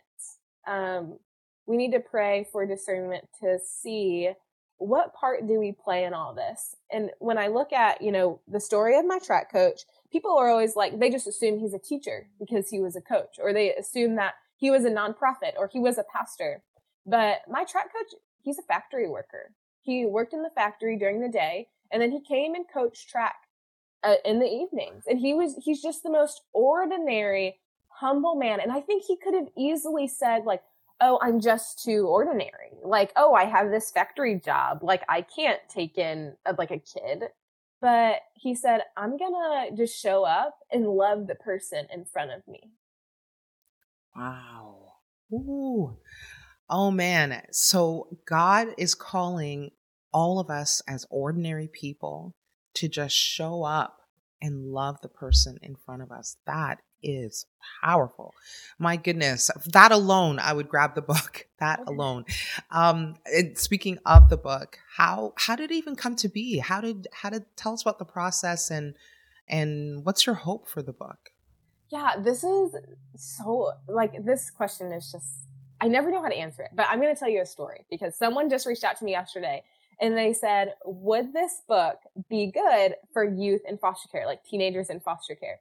Um, 0.67 1.19
we 1.67 1.77
need 1.77 1.93
to 1.93 2.01
pray 2.01 2.47
for 2.53 2.65
discernment 2.65 3.29
to 3.41 3.59
see 3.65 4.31
what 4.79 5.13
part 5.15 5.47
do 5.47 5.59
we 5.59 5.73
play 5.73 6.05
in 6.05 6.15
all 6.15 6.35
this. 6.35 6.77
And 6.93 7.11
when 7.19 7.37
I 7.37 7.49
look 7.49 7.73
at, 7.73 8.01
you 8.01 8.13
know, 8.13 8.41
the 8.47 8.61
story 8.61 8.97
of 8.97 9.05
my 9.05 9.19
track 9.19 9.53
coach, 9.53 9.83
people 10.11 10.37
are 10.37 10.49
always 10.49 10.77
like, 10.77 10.99
they 10.99 11.11
just 11.11 11.27
assume 11.27 11.59
he's 11.59 11.75
a 11.75 11.79
teacher 11.79 12.29
because 12.39 12.69
he 12.71 12.81
was 12.81 12.97
a 12.97 13.01
coach, 13.01 13.39
or 13.39 13.53
they 13.53 13.75
assume 13.75 14.17
that 14.17 14.35
he 14.57 14.71
was 14.71 14.85
a 14.85 14.91
nonprofit 14.91 15.53
or 15.57 15.69
he 15.73 15.79
was 15.79 15.99
a 15.99 16.05
pastor. 16.13 16.63
But 17.07 17.43
my 17.49 17.65
track 17.65 17.87
coach, 17.93 18.19
he's 18.43 18.59
a 18.59 18.63
factory 18.63 19.09
worker. 19.09 19.53
He 19.81 20.05
worked 20.05 20.35
in 20.35 20.43
the 20.43 20.51
factory 20.51 20.99
during 20.99 21.21
the 21.21 21.29
day 21.29 21.69
and 21.91 22.03
then 22.03 22.11
he 22.11 22.21
came 22.21 22.55
and 22.55 22.67
coached 22.73 23.09
track 23.09 23.37
uh, 24.03 24.17
in 24.25 24.41
the 24.41 24.47
evenings. 24.47 25.05
And 25.09 25.19
he 25.19 25.33
was, 25.33 25.55
he's 25.63 25.81
just 25.81 26.03
the 26.03 26.11
most 26.11 26.43
ordinary, 26.53 27.61
humble 27.89 28.35
man. 28.35 28.61
And 28.61 28.73
I 28.73 28.81
think 28.81 29.05
he 29.05 29.17
could 29.17 29.35
have 29.35 29.49
easily 29.57 30.07
said 30.09 30.45
like, 30.45 30.63
oh, 31.01 31.19
I'm 31.23 31.41
just 31.41 31.83
too 31.83 32.07
ordinary. 32.09 32.73
Like, 32.83 33.13
oh, 33.17 33.33
I 33.35 33.45
have 33.45 33.71
this 33.71 33.91
factory 33.91 34.35
job. 34.35 34.83
Like, 34.83 35.03
I 35.09 35.23
can't 35.23 35.61
take 35.69 35.97
in 35.97 36.35
a, 36.45 36.55
like 36.59 36.73
a 36.73 36.79
kid. 36.79 37.29
But 37.81 38.21
he 38.35 38.55
said, 38.55 38.81
I'm 38.97 39.17
gonna 39.17 39.77
just 39.77 40.01
show 40.01 40.25
up 40.25 40.59
and 40.73 40.87
love 40.87 41.27
the 41.27 41.37
person 41.37 41.87
in 41.93 42.05
front 42.05 42.33
of 42.33 42.47
me. 42.49 42.73
Wow. 44.17 44.95
Ooh. 45.33 45.97
Oh 46.69 46.91
man. 46.91 47.43
So 47.53 48.19
God 48.27 48.69
is 48.77 48.95
calling 48.95 49.71
all 50.13 50.41
of 50.41 50.51
us 50.51 50.83
as 50.89 51.07
ordinary 51.11 51.69
people 51.69 52.35
to 52.75 52.89
just 52.89 53.15
show 53.15 53.63
up 53.63 53.99
and 54.41 54.73
love 54.73 55.01
the 55.03 55.09
person 55.09 55.59
in 55.63 55.77
front 55.77 56.03
of 56.03 56.11
us. 56.11 56.37
That 56.47 56.81
is 57.03 57.47
powerful. 57.83 58.35
My 58.79 58.97
goodness, 58.97 59.51
that 59.67 59.93
alone, 59.93 60.39
I 60.39 60.53
would 60.53 60.69
grab 60.69 60.95
the 60.95 61.03
book. 61.03 61.47
That 61.59 61.81
alone. 61.89 62.25
Um, 62.71 63.17
speaking 63.55 63.99
of 64.07 64.29
the 64.29 64.37
book, 64.37 64.79
how 64.97 65.33
how 65.37 65.57
did 65.57 65.73
it 65.73 65.75
even 65.75 65.97
come 65.97 66.15
to 66.15 66.29
be? 66.29 66.59
How 66.59 66.81
did 66.81 67.09
how 67.13 67.31
did 67.31 67.47
tell 67.57 67.73
us 67.73 67.83
about 67.83 67.99
the 67.99 68.05
process 68.05 68.71
and 68.71 68.95
and 69.49 70.05
what's 70.05 70.25
your 70.25 70.37
hope 70.37 70.69
for 70.69 70.83
the 70.83 70.93
book? 70.93 71.33
Yeah, 71.91 72.15
this 72.17 72.45
is 72.45 72.77
so 73.17 73.73
like 73.89 74.25
this 74.25 74.51
question 74.51 74.93
is 74.93 75.11
just 75.11 75.49
I 75.81 75.89
never 75.89 76.13
know 76.13 76.23
how 76.23 76.29
to 76.29 76.37
answer 76.37 76.63
it, 76.63 76.71
but 76.75 76.87
I'm 76.89 77.01
going 77.01 77.15
to 77.15 77.19
tell 77.19 77.29
you 77.29 77.41
a 77.41 77.47
story 77.47 77.85
because 77.91 78.17
someone 78.17 78.49
just 78.51 78.67
reached 78.67 78.85
out 78.85 78.97
to 78.99 79.05
me 79.05 79.13
yesterday 79.13 79.63
and 80.01 80.17
they 80.17 80.33
said, 80.33 80.75
"Would 80.85 81.33
this 81.33 81.63
book 81.67 81.99
be 82.29 82.53
good 82.53 82.95
for 83.13 83.25
youth 83.25 83.63
in 83.69 83.79
foster 83.79 84.09
care, 84.09 84.27
like 84.27 84.45
teenagers 84.45 84.91
in 84.91 85.01
foster 85.01 85.35
care?" 85.35 85.61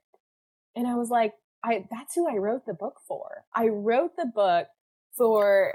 And 0.77 0.87
I 0.87 0.95
was 0.95 1.09
like, 1.09 1.33
I, 1.63 1.85
that's 1.89 2.13
who 2.13 2.29
I 2.29 2.37
wrote 2.37 2.65
the 2.67 2.73
book 2.73 2.99
for. 3.07 3.45
I 3.53 3.67
wrote 3.67 4.15
the 4.15 4.27
book 4.27 4.67
for 5.15 5.73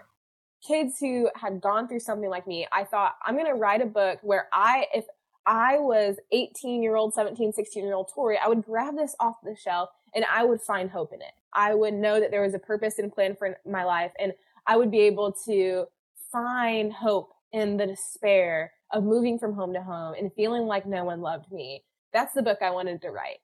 kids 0.66 0.98
who 1.00 1.28
had 1.34 1.60
gone 1.60 1.88
through 1.88 1.98
something 1.98 2.30
like 2.30 2.46
me, 2.46 2.68
I 2.70 2.84
thought 2.84 3.16
I'm 3.24 3.34
going 3.34 3.46
to 3.46 3.54
write 3.54 3.82
a 3.82 3.86
book 3.86 4.20
where 4.22 4.48
I, 4.52 4.86
if 4.94 5.04
I 5.44 5.78
was 5.78 6.16
18 6.30 6.84
year 6.84 6.94
old, 6.94 7.14
17, 7.14 7.52
16 7.52 7.84
year 7.84 7.94
old 7.94 8.12
Tori, 8.14 8.38
I 8.38 8.46
would 8.46 8.64
grab 8.64 8.96
this 8.96 9.16
off 9.18 9.36
the 9.42 9.56
shelf 9.56 9.90
and 10.14 10.24
I 10.32 10.44
would 10.44 10.60
find 10.62 10.88
hope 10.88 11.12
in 11.12 11.20
it. 11.20 11.32
I 11.52 11.74
would 11.74 11.94
know 11.94 12.20
that 12.20 12.30
there 12.30 12.42
was 12.42 12.54
a 12.54 12.60
purpose 12.60 13.00
and 13.00 13.12
plan 13.12 13.34
for 13.34 13.58
my 13.66 13.82
life 13.82 14.12
and 14.20 14.32
I 14.68 14.76
would 14.76 14.92
be 14.92 15.00
able 15.00 15.32
to 15.46 15.86
find 16.30 16.92
hope 16.92 17.34
in 17.52 17.76
the 17.76 17.86
despair 17.86 18.72
of 18.92 19.02
moving 19.02 19.38
from 19.38 19.54
home 19.54 19.72
to 19.74 19.82
home 19.82 20.14
and 20.16 20.32
feeling 20.34 20.66
like 20.66 20.86
no 20.86 21.04
one 21.04 21.20
loved 21.20 21.50
me. 21.50 21.82
That's 22.12 22.34
the 22.34 22.42
book 22.42 22.58
I 22.62 22.70
wanted 22.70 23.02
to 23.02 23.10
write. 23.10 23.38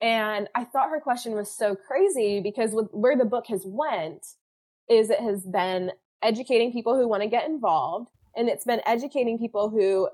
And 0.00 0.48
I 0.54 0.64
thought 0.64 0.90
her 0.90 1.00
question 1.00 1.32
was 1.32 1.50
so 1.50 1.74
crazy 1.74 2.40
because 2.40 2.72
with, 2.72 2.88
where 2.92 3.16
the 3.16 3.24
book 3.24 3.46
has 3.48 3.62
went 3.64 4.26
is 4.88 5.10
it 5.10 5.20
has 5.20 5.44
been 5.44 5.92
educating 6.22 6.72
people 6.72 6.96
who 6.96 7.08
want 7.08 7.22
to 7.22 7.28
get 7.28 7.46
involved 7.46 8.08
and 8.36 8.48
it's 8.48 8.64
been 8.64 8.80
educating 8.86 9.38
people 9.38 9.68
who 9.68 10.08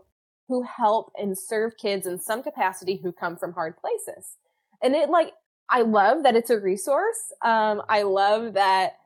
who 0.48 0.62
help 0.62 1.10
and 1.16 1.38
serve 1.38 1.76
kids 1.78 2.06
in 2.06 2.18
some 2.18 2.42
capacity 2.42 3.00
who 3.02 3.12
come 3.12 3.36
from 3.36 3.54
hard 3.54 3.76
places. 3.78 4.36
And 4.82 4.94
it 4.94 5.08
like 5.10 5.32
I 5.68 5.82
love 5.82 6.22
that 6.24 6.36
it's 6.36 6.50
a 6.50 6.60
resource. 6.60 7.32
Um, 7.42 7.82
I 7.88 8.02
love 8.02 8.54
that 8.54 8.96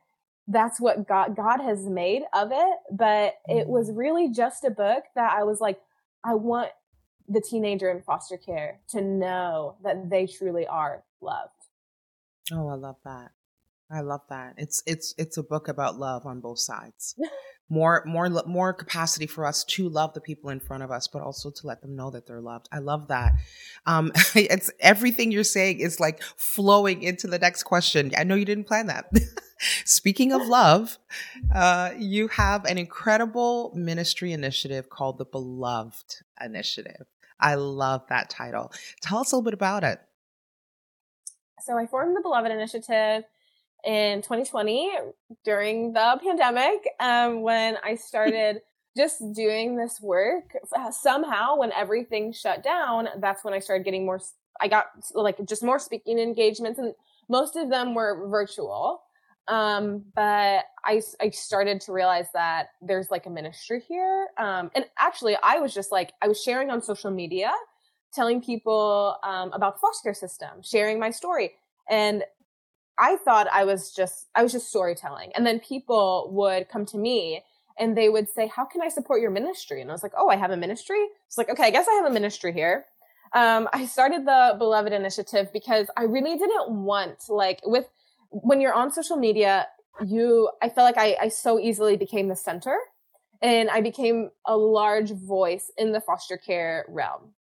that's 0.49 0.81
what 0.81 1.07
God 1.07 1.37
God 1.37 1.61
has 1.61 1.85
made 1.85 2.23
of 2.33 2.51
it, 2.53 2.79
but 2.91 3.35
it 3.47 3.65
mm-hmm. 3.65 3.71
was 3.71 3.93
really 3.93 4.31
just 4.31 4.65
a 4.65 4.71
book 4.71 5.05
that 5.15 5.33
I 5.33 5.45
was 5.45 5.61
like 5.61 5.81
I 6.25 6.35
want 6.35 6.71
the 7.29 7.41
teenager 7.41 7.91
in 7.91 8.03
foster 8.03 8.37
care 8.37 8.81
to 8.91 9.01
know 9.01 9.77
that 9.83 10.11
they 10.11 10.27
truly 10.27 10.67
are 10.67 11.05
loved. 11.21 11.53
Oh, 12.53 12.69
I 12.69 12.75
love 12.75 12.97
that. 13.05 13.31
I 13.91 14.01
love 14.01 14.21
that. 14.29 14.55
It's 14.59 14.83
it's 14.87 15.15
it's 15.17 15.39
a 15.39 15.43
book 15.43 15.69
about 15.69 15.99
love 15.99 16.27
on 16.27 16.41
both 16.41 16.59
sides. 16.59 17.15
more 17.71 18.03
more 18.07 18.29
more 18.47 18.73
capacity 18.73 19.27
for 19.27 19.45
us 19.45 19.65
to 19.65 19.89
love 19.89 20.15
the 20.15 20.21
people 20.21 20.51
in 20.51 20.61
front 20.61 20.83
of 20.83 20.91
us, 20.91 21.07
but 21.09 21.23
also 21.23 21.51
to 21.51 21.67
let 21.67 21.83
them 21.83 21.97
know 21.97 22.11
that 22.11 22.27
they're 22.27 22.41
loved. 22.41 22.69
I 22.73 22.79
love 22.79 23.09
that. 23.09 23.33
Um, 23.87 24.13
it's 24.35 24.71
everything 24.81 25.33
you're 25.33 25.45
saying 25.45 25.81
is 25.81 26.01
like 26.01 26.23
flowing 26.37 27.03
into 27.03 27.27
the 27.27 27.39
next 27.39 27.65
question. 27.65 28.13
I 28.17 28.25
know 28.25 28.35
you 28.35 28.45
didn't 28.45 28.67
plan 28.67 28.87
that. 28.87 29.11
Speaking 29.85 30.33
of 30.33 30.47
love, 30.47 30.99
uh, 31.55 31.91
you 31.99 32.29
have 32.29 32.65
an 32.65 32.79
incredible 32.79 33.73
ministry 33.75 34.33
initiative 34.33 34.89
called 34.89 35.19
the 35.19 35.25
Beloved 35.25 36.23
Initiative. 36.41 37.07
I 37.41 37.55
love 37.55 38.03
that 38.09 38.31
title. 38.31 38.73
Tell 39.01 39.19
us 39.19 39.33
a 39.33 39.37
little 39.37 39.45
bit 39.45 39.55
about 39.55 39.85
it. 39.85 40.01
So 41.63 41.77
I 41.77 41.87
formed 41.87 42.17
the 42.17 42.21
Beloved 42.21 42.51
Initiative 42.51 43.25
in 43.85 44.23
2020 44.23 44.91
during 45.45 45.93
the 45.93 46.19
pandemic 46.23 46.89
um, 47.01 47.43
when 47.43 47.77
I 47.85 47.95
started 47.97 48.63
just 48.97 49.23
doing 49.33 49.77
this 49.77 50.01
work. 50.01 50.57
Somehow, 50.91 51.59
when 51.59 51.73
everything 51.73 52.33
shut 52.33 52.63
down, 52.63 53.09
that's 53.19 53.45
when 53.45 53.55
I 53.55 53.61
started 53.61 53.85
getting 53.85 54.05
more. 54.05 54.21
I 54.61 54.67
got 54.69 54.87
like 55.15 55.45
just 55.47 55.63
more 55.63 55.79
speaking 55.79 56.19
engagements, 56.19 56.79
and 56.79 56.95
most 57.29 57.55
of 57.55 57.71
them 57.71 57.95
were 57.95 58.27
virtual. 58.29 59.03
Um, 59.49 60.05
but 60.15 60.65
I, 60.85 61.01
I 61.21 61.31
started 61.31 61.81
to 61.83 61.93
realize 61.93 62.27
that 62.35 62.69
there's 62.83 63.11
like 63.11 63.27
a 63.27 63.31
ministry 63.31 63.83
here. 63.89 64.29
Um, 64.37 64.71
and 64.75 64.85
actually 64.99 65.37
I 65.43 65.59
was 65.59 65.73
just 65.73 65.91
like, 65.91 66.13
I 66.21 66.29
was 66.29 66.43
sharing 66.43 66.71
on 66.71 66.83
social 66.83 67.11
media, 67.11 67.51
telling 68.13 68.43
people, 68.43 69.17
um, 69.23 69.51
about 69.53 69.77
the 69.77 69.81
foster 69.81 70.09
care 70.09 70.15
system, 70.15 70.63
sharing 70.63 71.01
my 71.01 71.11
story. 71.11 71.53
And 71.89 72.25
I 72.99 73.17
thought 73.17 73.47
I 73.53 73.65
was 73.65 73.93
just, 73.93 74.27
I 74.35 74.43
was 74.43 74.53
just 74.53 74.69
storytelling. 74.69 75.31
And 75.35 75.47
then 75.47 75.61
people 75.61 76.29
would 76.33 76.69
come 76.69 76.85
to 76.87 76.99
me 76.99 77.43
and 77.79 77.97
they 77.97 78.09
would 78.09 78.29
say, 78.29 78.49
how 78.49 78.65
can 78.65 78.83
I 78.83 78.89
support 78.89 79.23
your 79.23 79.31
ministry? 79.31 79.81
And 79.81 79.91
I 79.91 79.95
was 79.95 80.03
like, 80.03 80.13
oh, 80.17 80.29
I 80.29 80.37
have 80.37 80.51
a 80.51 80.57
ministry. 80.57 81.07
It's 81.27 81.39
like, 81.39 81.49
okay, 81.49 81.65
I 81.65 81.71
guess 81.71 81.87
I 81.89 81.95
have 81.95 82.07
a 82.07 82.13
ministry 82.13 82.53
here. 82.53 82.87
Um, 83.33 83.69
I 83.73 83.87
started 83.87 84.27
the 84.27 84.57
Beloved 84.59 84.93
Initiative 84.93 85.53
because 85.53 85.87
I 85.97 86.05
really 86.05 86.37
didn't 86.37 86.71
want, 86.71 87.29
like, 87.29 87.61
with, 87.65 87.87
when 88.31 88.61
you're 88.61 88.75
on 88.75 88.93
social 88.93 89.17
media, 89.17 89.67
you, 90.07 90.51
I 90.63 90.69
felt 90.69 90.85
like 90.85 90.99
I, 90.99 91.17
I 91.21 91.29
so 91.29 91.59
easily 91.59 91.97
became 91.97 92.29
the 92.29 92.37
center 92.37 92.77
and 93.41 93.71
I 93.71 93.81
became 93.81 94.31
a 94.47 94.57
large 94.57 95.13
voice 95.13 95.71
in 95.77 95.93
the 95.93 96.01
foster 96.01 96.37
care 96.37 96.85
realm. 96.89 97.33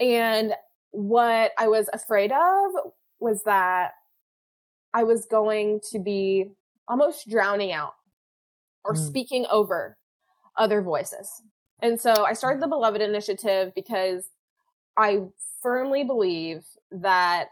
And 0.00 0.54
what 0.90 1.52
I 1.58 1.68
was 1.68 1.88
afraid 1.92 2.32
of 2.32 2.92
was 3.20 3.42
that 3.44 3.92
I 4.94 5.04
was 5.04 5.26
going 5.26 5.80
to 5.90 5.98
be 5.98 6.52
almost 6.86 7.28
drowning 7.28 7.72
out 7.72 7.94
or 8.84 8.94
mm. 8.94 9.06
speaking 9.06 9.46
over 9.50 9.98
other 10.56 10.82
voices. 10.82 11.42
And 11.80 12.00
so 12.00 12.24
I 12.24 12.32
started 12.32 12.62
the 12.62 12.68
Beloved 12.68 13.00
Initiative 13.00 13.72
because 13.74 14.28
I 14.96 15.22
firmly 15.62 16.04
believe 16.04 16.64
that 16.90 17.48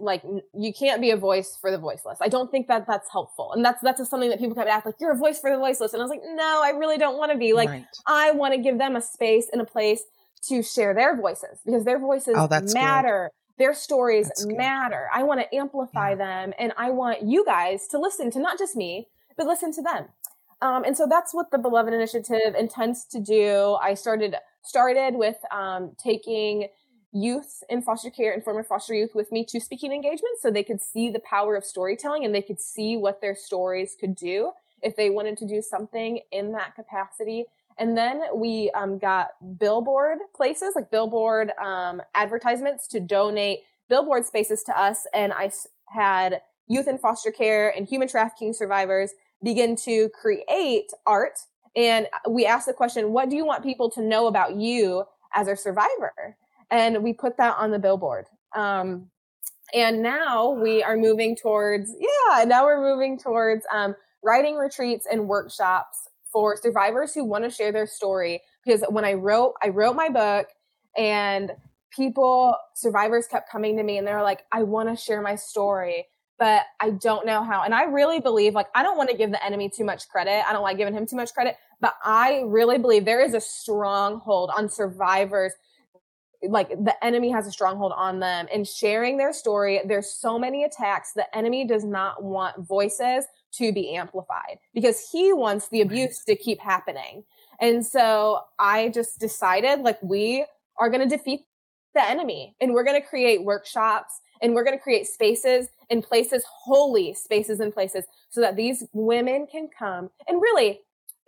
like 0.00 0.22
you 0.54 0.72
can't 0.72 1.00
be 1.00 1.10
a 1.10 1.16
voice 1.16 1.56
for 1.60 1.70
the 1.70 1.78
voiceless. 1.78 2.18
I 2.20 2.28
don't 2.28 2.50
think 2.50 2.68
that 2.68 2.86
that's 2.86 3.10
helpful. 3.10 3.52
And 3.52 3.64
that's 3.64 3.80
that's 3.82 4.08
something 4.08 4.30
that 4.30 4.38
people 4.38 4.54
kind 4.54 4.68
of 4.68 4.72
ask 4.72 4.86
like 4.86 4.96
you're 5.00 5.12
a 5.12 5.16
voice 5.16 5.38
for 5.38 5.50
the 5.50 5.58
voiceless. 5.58 5.92
And 5.92 6.02
I 6.02 6.04
was 6.04 6.10
like, 6.10 6.22
"No, 6.24 6.62
I 6.64 6.70
really 6.70 6.98
don't 6.98 7.18
want 7.18 7.32
to 7.32 7.38
be. 7.38 7.52
Like 7.52 7.68
right. 7.68 7.86
I 8.06 8.32
want 8.32 8.54
to 8.54 8.60
give 8.60 8.78
them 8.78 8.96
a 8.96 9.02
space 9.02 9.48
and 9.52 9.60
a 9.60 9.64
place 9.64 10.02
to 10.48 10.62
share 10.62 10.94
their 10.94 11.16
voices 11.16 11.60
because 11.64 11.84
their 11.84 11.98
voices 11.98 12.34
oh, 12.36 12.48
matter. 12.72 13.30
Good. 13.30 13.64
Their 13.64 13.74
stories 13.74 14.30
matter. 14.46 15.08
I 15.12 15.22
want 15.22 15.40
to 15.40 15.54
amplify 15.54 16.10
yeah. 16.10 16.14
them 16.16 16.54
and 16.58 16.72
I 16.78 16.90
want 16.90 17.22
you 17.22 17.44
guys 17.44 17.86
to 17.88 17.98
listen 17.98 18.30
to 18.30 18.40
not 18.40 18.58
just 18.58 18.74
me, 18.74 19.08
but 19.36 19.46
listen 19.46 19.70
to 19.74 19.82
them. 19.82 20.06
Um, 20.62 20.84
and 20.84 20.96
so 20.96 21.06
that's 21.08 21.34
what 21.34 21.50
the 21.50 21.58
Beloved 21.58 21.92
Initiative 21.92 22.54
intends 22.58 23.04
to 23.06 23.20
do. 23.20 23.76
I 23.82 23.94
started 23.94 24.36
started 24.62 25.14
with 25.14 25.36
um, 25.50 25.92
taking 26.02 26.68
youth 27.12 27.62
in 27.68 27.82
foster 27.82 28.10
care 28.10 28.32
and 28.32 28.44
former 28.44 28.62
foster 28.62 28.94
youth 28.94 29.14
with 29.14 29.32
me 29.32 29.44
to 29.44 29.60
speaking 29.60 29.92
engagements 29.92 30.40
so 30.40 30.50
they 30.50 30.62
could 30.62 30.80
see 30.80 31.10
the 31.10 31.18
power 31.20 31.56
of 31.56 31.64
storytelling 31.64 32.24
and 32.24 32.34
they 32.34 32.42
could 32.42 32.60
see 32.60 32.96
what 32.96 33.20
their 33.20 33.34
stories 33.34 33.96
could 33.98 34.14
do 34.14 34.52
if 34.82 34.96
they 34.96 35.10
wanted 35.10 35.36
to 35.38 35.46
do 35.46 35.60
something 35.60 36.20
in 36.30 36.52
that 36.52 36.74
capacity. 36.74 37.44
And 37.78 37.96
then 37.96 38.22
we 38.34 38.70
um, 38.74 38.98
got 38.98 39.30
billboard 39.58 40.18
places, 40.34 40.74
like 40.76 40.90
billboard 40.90 41.50
um, 41.58 42.02
advertisements 42.14 42.86
to 42.88 43.00
donate 43.00 43.60
billboard 43.88 44.24
spaces 44.26 44.62
to 44.64 44.78
us. 44.78 45.06
And 45.12 45.32
I 45.32 45.50
had 45.88 46.42
youth 46.68 46.86
in 46.86 46.98
foster 46.98 47.32
care 47.32 47.70
and 47.70 47.88
human 47.88 48.06
trafficking 48.06 48.52
survivors 48.52 49.12
begin 49.42 49.74
to 49.74 50.08
create 50.10 50.92
art. 51.06 51.40
And 51.74 52.06
we 52.28 52.46
asked 52.46 52.66
the 52.66 52.72
question, 52.72 53.12
what 53.12 53.30
do 53.30 53.36
you 53.36 53.44
want 53.44 53.62
people 53.62 53.90
to 53.90 54.02
know 54.02 54.26
about 54.26 54.56
you 54.56 55.04
as 55.34 55.48
a 55.48 55.56
survivor? 55.56 56.36
And 56.70 57.02
we 57.02 57.12
put 57.12 57.36
that 57.36 57.56
on 57.58 57.70
the 57.70 57.78
billboard. 57.78 58.26
Um, 58.54 59.10
and 59.74 60.02
now 60.02 60.50
we 60.50 60.82
are 60.82 60.96
moving 60.96 61.36
towards, 61.36 61.94
yeah, 61.98 62.44
now 62.44 62.64
we're 62.64 62.82
moving 62.82 63.18
towards 63.18 63.64
um, 63.72 63.94
writing 64.22 64.56
retreats 64.56 65.06
and 65.10 65.28
workshops 65.28 65.98
for 66.32 66.56
survivors 66.56 67.14
who 67.14 67.24
want 67.24 67.44
to 67.44 67.50
share 67.50 67.72
their 67.72 67.86
story. 67.86 68.42
Because 68.64 68.84
when 68.88 69.04
I 69.04 69.14
wrote, 69.14 69.54
I 69.62 69.68
wrote 69.68 69.96
my 69.96 70.08
book 70.08 70.48
and 70.96 71.52
people, 71.96 72.54
survivors 72.74 73.26
kept 73.26 73.50
coming 73.50 73.76
to 73.76 73.82
me 73.82 73.98
and 73.98 74.06
they're 74.06 74.22
like, 74.22 74.44
I 74.52 74.62
want 74.62 74.88
to 74.88 74.96
share 74.96 75.22
my 75.22 75.36
story, 75.36 76.06
but 76.38 76.62
I 76.80 76.90
don't 76.90 77.26
know 77.26 77.44
how. 77.44 77.62
And 77.62 77.74
I 77.74 77.84
really 77.84 78.20
believe, 78.20 78.54
like, 78.54 78.68
I 78.74 78.82
don't 78.82 78.96
want 78.96 79.10
to 79.10 79.16
give 79.16 79.30
the 79.30 79.44
enemy 79.44 79.70
too 79.70 79.84
much 79.84 80.08
credit. 80.08 80.48
I 80.48 80.52
don't 80.52 80.62
like 80.62 80.78
giving 80.78 80.94
him 80.94 81.06
too 81.06 81.16
much 81.16 81.32
credit, 81.32 81.56
but 81.80 81.94
I 82.04 82.42
really 82.46 82.78
believe 82.78 83.04
there 83.04 83.24
is 83.24 83.34
a 83.34 83.40
stronghold 83.40 84.50
on 84.56 84.68
survivors 84.68 85.52
like 86.42 86.70
the 86.70 86.94
enemy 87.04 87.30
has 87.30 87.46
a 87.46 87.52
stronghold 87.52 87.92
on 87.94 88.20
them 88.20 88.46
and 88.52 88.66
sharing 88.66 89.18
their 89.18 89.32
story. 89.32 89.80
There's 89.84 90.10
so 90.10 90.38
many 90.38 90.64
attacks. 90.64 91.12
The 91.12 91.34
enemy 91.36 91.66
does 91.66 91.84
not 91.84 92.22
want 92.22 92.66
voices 92.66 93.26
to 93.52 93.72
be 93.72 93.94
amplified 93.94 94.58
because 94.74 95.08
he 95.10 95.32
wants 95.32 95.68
the 95.68 95.80
abuse 95.80 96.24
to 96.24 96.36
keep 96.36 96.60
happening. 96.60 97.24
And 97.60 97.84
so 97.84 98.40
I 98.58 98.88
just 98.88 99.18
decided 99.18 99.80
like 99.80 99.98
we 100.02 100.46
are 100.78 100.88
going 100.88 101.06
to 101.06 101.16
defeat 101.16 101.40
the 101.94 102.08
enemy 102.08 102.54
and 102.60 102.72
we're 102.72 102.84
going 102.84 103.00
to 103.00 103.06
create 103.06 103.44
workshops 103.44 104.20
and 104.40 104.54
we're 104.54 104.64
going 104.64 104.76
to 104.76 104.82
create 104.82 105.06
spaces 105.06 105.68
and 105.90 106.02
places, 106.02 106.44
holy 106.46 107.12
spaces 107.12 107.60
and 107.60 107.74
places 107.74 108.04
so 108.30 108.40
that 108.40 108.56
these 108.56 108.84
women 108.92 109.46
can 109.50 109.68
come 109.76 110.10
and 110.26 110.40
really 110.40 110.80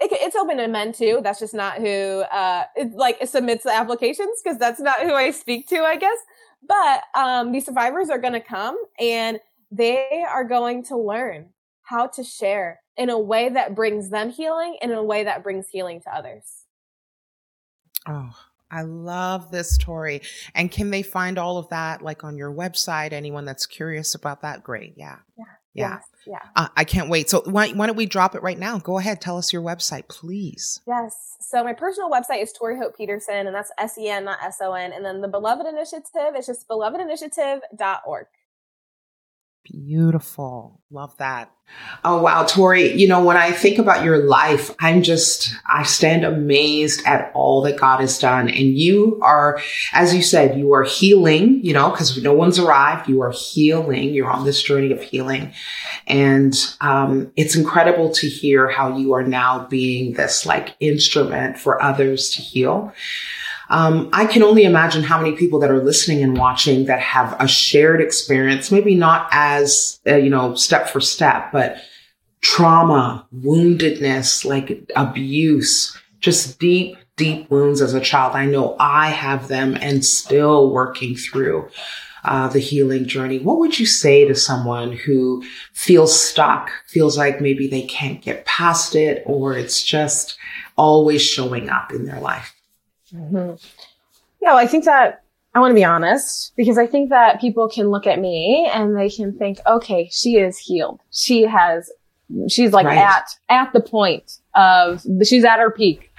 it, 0.03 0.19
it's 0.21 0.37
open 0.37 0.57
to 0.57 0.69
men 0.69 0.93
too. 0.93 1.21
That's 1.23 1.39
just 1.39 1.55
not 1.55 1.79
who, 1.79 2.25
uh, 2.33 2.65
it, 2.77 2.93
like 2.93 3.19
submits 3.27 3.65
the 3.65 3.75
applications 3.75 4.41
because 4.43 4.59
that's 4.59 4.81
not 4.81 5.01
who 5.01 5.13
I 5.13 5.31
speak 5.31 5.69
to, 5.69 5.81
I 5.81 5.97
guess. 5.97 6.19
But, 6.67 7.03
um, 7.15 7.53
these 7.53 7.67
survivors 7.67 8.11
are 8.11 8.19
going 8.19 8.35
to 8.35 8.41
come 8.41 8.77
and 8.99 9.41
they 9.71 10.25
are 10.29 10.45
going 10.45 10.85
to 10.85 10.97
learn 10.97 11.51
how 11.83 12.07
to 12.09 12.25
share 12.25 12.81
in 12.97 13.11
a 13.11 13.19
way 13.19 13.49
that 13.49 13.75
brings 13.75 14.11
them 14.11 14.31
healing 14.31 14.77
and 14.83 14.93
in 14.93 14.99
a 14.99 15.03
way 15.05 15.25
that 15.25 15.43
brings 15.43 15.69
healing 15.69 16.01
to 16.03 16.15
others. 16.15 16.45
Oh, 18.07 18.31
I 18.71 18.83
love 18.83 19.51
this 19.51 19.75
story. 19.75 20.23
And 20.55 20.71
can 20.71 20.91
they 20.91 21.03
find 21.03 21.39
all 21.39 21.59
of 21.59 21.69
that 21.69 22.03
like 22.03 22.25
on 22.25 22.37
your 22.37 22.53
website? 22.53 23.13
Anyone 23.13 23.45
that's 23.45 23.67
curious 23.67 24.15
about 24.15 24.43
that? 24.43 24.63
Great. 24.63 24.95
Yeah. 24.97 25.19
Yeah. 25.37 25.45
Yeah. 25.75 25.95
Yes. 25.95 26.05
Yeah. 26.27 26.39
Uh, 26.55 26.69
I 26.77 26.85
can't 26.85 27.09
wait. 27.09 27.31
So 27.31 27.43
why, 27.47 27.71
why 27.71 27.87
don't 27.87 27.97
we 27.97 28.07
drop 28.07 28.35
it 28.35 28.43
right 28.43 28.59
now? 28.59 28.79
Go 28.79 28.99
ahead. 28.99 29.21
Tell 29.21 29.39
us 29.39 29.53
your 29.53 29.63
website, 29.63 30.09
please. 30.09 30.81
Yes. 30.87 31.37
So 31.41 31.65
my 31.65 31.73
personal 31.73 32.11
website 32.11 32.43
is 32.43 32.53
Tori 32.53 32.79
Hope 32.79 32.97
Petersen, 32.97 33.47
and 33.47 33.55
that's 33.55 33.73
S 33.79 33.99
E 33.99 34.09
N, 34.09 34.25
not 34.25 34.39
S 34.43 34.59
O 34.61 34.73
N. 34.73 34.93
And 34.93 35.05
then 35.05 35.21
the 35.21 35.29
Beloved 35.29 35.67
Initiative 35.67 36.37
is 36.39 36.47
just 36.47 36.69
belovedinitiative.org. 36.69 38.27
Beautiful. 39.65 40.81
Love 40.91 41.17
that. 41.19 41.51
Oh, 42.05 42.21
wow. 42.21 42.45
Tori, 42.45 42.93
you 42.93 43.07
know, 43.07 43.23
when 43.25 43.37
I 43.37 43.53
think 43.53 43.79
about 43.79 44.05
your 44.05 44.19
life, 44.19 44.75
I'm 44.81 45.03
just, 45.03 45.55
I 45.67 45.85
stand 45.85 46.25
amazed 46.25 47.07
at 47.07 47.31
all 47.33 47.63
that 47.63 47.79
God 47.79 48.01
has 48.01 48.19
done. 48.19 48.49
And 48.49 48.77
you 48.77 49.21
are, 49.23 49.61
as 49.93 50.15
you 50.15 50.23
said, 50.23 50.59
you 50.59 50.73
are 50.73 50.83
healing, 50.83 51.65
you 51.65 51.73
know, 51.73 51.91
because 51.91 52.21
no 52.21 52.33
one's 52.33 52.59
arrived. 52.59 53.09
You 53.09 53.23
are 53.23 53.31
healing. 53.31 54.13
You're 54.13 54.31
on 54.31 54.45
this 54.45 54.63
journey 54.63 54.91
of 54.91 55.01
healing. 55.01 55.55
And 56.07 56.55
um, 56.81 57.33
it's 57.37 57.55
incredible 57.55 58.11
to 58.15 58.29
hear 58.29 58.69
how 58.69 58.97
you 58.99 59.13
are 59.13 59.25
now 59.25 59.67
being 59.69 60.15
this 60.15 60.45
like 60.45 60.75
instrument 60.81 61.57
for 61.57 61.81
others 61.81 62.31
to 62.31 62.43
heal. 62.43 62.93
Um, 63.73 64.11
I 64.13 64.27
can 64.27 64.43
only 64.43 64.65
imagine 64.65 65.03
how 65.03 65.19
many 65.19 65.35
people 65.35 65.59
that 65.61 65.71
are 65.71 65.83
listening 65.83 66.23
and 66.23 66.37
watching 66.37 66.85
that 66.85 67.01
have 67.01 67.35
a 67.41 67.49
shared 67.49 68.03
experience, 68.03 68.71
maybe 68.71 68.95
not 68.95 69.29
as, 69.33 69.99
uh, 70.07 70.17
you 70.17 70.29
know, 70.29 70.55
step 70.55 70.91
for 70.91 71.01
step, 71.01 71.51
but 71.53 71.79
trauma, 72.43 73.27
woundedness, 73.35 74.45
like 74.45 74.91
abuse, 74.95 75.99
just 76.21 76.59
deep, 76.59 76.99
deep 77.17 77.51
wounds 77.51 77.81
as 77.81 77.95
a 77.95 78.01
child. 78.01 78.37
I 78.37 78.45
know 78.45 78.77
I 78.79 79.09
have 79.09 79.49
them 79.49 79.79
and 79.81 80.05
still 80.05 80.71
working 80.71 81.17
through. 81.17 81.69
Uh, 82.25 82.47
the 82.47 82.61
healing 82.61 83.05
journey. 83.05 83.41
What 83.41 83.59
would 83.59 83.81
you 83.81 83.85
say 83.85 84.25
to 84.29 84.35
someone 84.37 84.93
who 84.93 85.43
feels 85.73 86.17
stuck, 86.17 86.71
feels 86.87 87.19
like 87.19 87.41
maybe 87.41 87.67
they 87.67 87.83
can't 87.83 88.23
get 88.23 88.45
past 88.45 88.95
it, 88.95 89.25
or 89.27 89.57
it's 89.57 89.83
just 89.83 90.39
always 90.77 91.21
showing 91.21 91.69
up 91.69 91.91
in 91.91 92.05
their 92.05 92.21
life? 92.21 92.55
Mm-hmm. 93.15 93.55
Yeah, 94.41 94.49
well, 94.49 94.59
I 94.59 94.67
think 94.67 94.85
that 94.85 95.23
I 95.55 95.61
want 95.61 95.73
to 95.73 95.75
be 95.75 95.85
honest 95.85 96.53
because 96.57 96.79
I 96.79 96.87
think 96.87 97.11
that 97.11 97.41
people 97.41 97.69
can 97.69 97.91
look 97.91 98.07
at 98.07 98.19
me 98.19 98.69
and 98.73 98.97
they 98.97 99.11
can 99.11 99.37
think, 99.37 99.59
okay, 99.67 100.09
she 100.11 100.37
is 100.37 100.59
healed. 100.59 101.01
She 101.11 101.43
has, 101.43 101.91
she's 102.49 102.73
like 102.73 102.87
right. 102.87 102.99
at, 102.99 103.25
at 103.51 103.73
the 103.73 103.81
point 103.81 104.39
of, 104.55 105.05
she's 105.25 105.45
at 105.45 105.59
her 105.59 105.71
peak. 105.71 106.11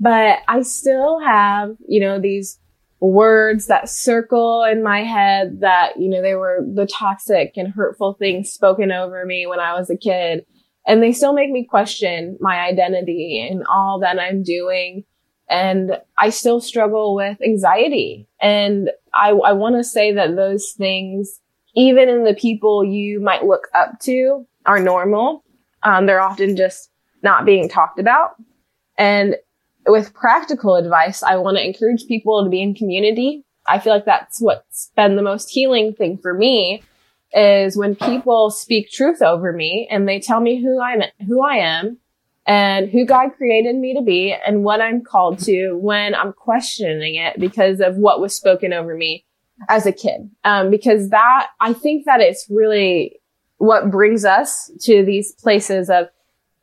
But 0.00 0.38
I 0.48 0.62
still 0.62 1.20
have, 1.20 1.76
you 1.86 2.00
know, 2.00 2.18
these 2.18 2.58
words 3.00 3.66
that 3.66 3.88
circle 3.88 4.64
in 4.64 4.82
my 4.82 5.04
head 5.04 5.60
that, 5.60 5.98
you 5.98 6.08
know, 6.08 6.20
they 6.20 6.34
were 6.34 6.66
the 6.74 6.86
toxic 6.86 7.52
and 7.56 7.68
hurtful 7.68 8.14
things 8.14 8.50
spoken 8.50 8.92
over 8.92 9.24
me 9.24 9.46
when 9.46 9.60
I 9.60 9.74
was 9.74 9.88
a 9.88 9.96
kid. 9.96 10.44
And 10.86 11.02
they 11.02 11.12
still 11.12 11.32
make 11.32 11.50
me 11.50 11.64
question 11.64 12.38
my 12.40 12.58
identity 12.58 13.46
and 13.48 13.62
all 13.70 14.00
that 14.00 14.18
I'm 14.18 14.42
doing 14.42 15.04
and 15.50 15.98
I 16.16 16.30
still 16.30 16.60
struggle 16.60 17.14
with 17.16 17.42
anxiety. 17.42 18.28
And 18.40 18.90
I, 19.12 19.30
I 19.30 19.52
want 19.52 19.74
to 19.76 19.84
say 19.84 20.12
that 20.12 20.36
those 20.36 20.70
things, 20.70 21.40
even 21.74 22.08
in 22.08 22.24
the 22.24 22.34
people 22.34 22.84
you 22.84 23.20
might 23.20 23.44
look 23.44 23.66
up 23.74 23.98
to, 24.02 24.46
are 24.64 24.78
normal. 24.78 25.42
Um, 25.82 26.06
they're 26.06 26.20
often 26.20 26.56
just 26.56 26.90
not 27.22 27.44
being 27.44 27.68
talked 27.68 27.98
about. 27.98 28.36
And 28.96 29.36
with 29.86 30.14
practical 30.14 30.76
advice, 30.76 31.22
I 31.22 31.36
want 31.36 31.56
to 31.56 31.66
encourage 31.66 32.06
people 32.06 32.44
to 32.44 32.50
be 32.50 32.62
in 32.62 32.74
community. 32.74 33.44
I 33.66 33.80
feel 33.80 33.92
like 33.92 34.04
that's 34.04 34.40
what's 34.40 34.92
been 34.94 35.16
the 35.16 35.22
most 35.22 35.50
healing 35.50 35.94
thing 35.94 36.16
for 36.18 36.32
me 36.32 36.82
is 37.32 37.76
when 37.76 37.96
people 37.96 38.50
speak 38.50 38.90
truth 38.90 39.20
over 39.22 39.52
me 39.52 39.88
and 39.90 40.08
they 40.08 40.20
tell 40.20 40.40
me 40.40 40.62
who 40.62 40.80
I'm, 40.80 41.02
who 41.26 41.42
I 41.42 41.56
am 41.56 41.98
and 42.50 42.90
who 42.90 43.06
God 43.06 43.28
created 43.36 43.76
me 43.76 43.94
to 43.94 44.02
be 44.02 44.34
and 44.44 44.64
what 44.64 44.80
I'm 44.80 45.04
called 45.04 45.38
to 45.44 45.74
when 45.74 46.16
I'm 46.16 46.32
questioning 46.32 47.14
it 47.14 47.38
because 47.38 47.78
of 47.78 47.96
what 47.96 48.20
was 48.20 48.34
spoken 48.34 48.72
over 48.72 48.96
me 48.96 49.24
as 49.68 49.86
a 49.86 49.92
kid. 49.92 50.28
Um, 50.42 50.68
because 50.68 51.10
that, 51.10 51.46
I 51.60 51.72
think 51.72 52.06
that 52.06 52.20
it's 52.20 52.48
really 52.50 53.20
what 53.58 53.92
brings 53.92 54.24
us 54.24 54.68
to 54.80 55.04
these 55.04 55.30
places 55.30 55.88
of 55.90 56.08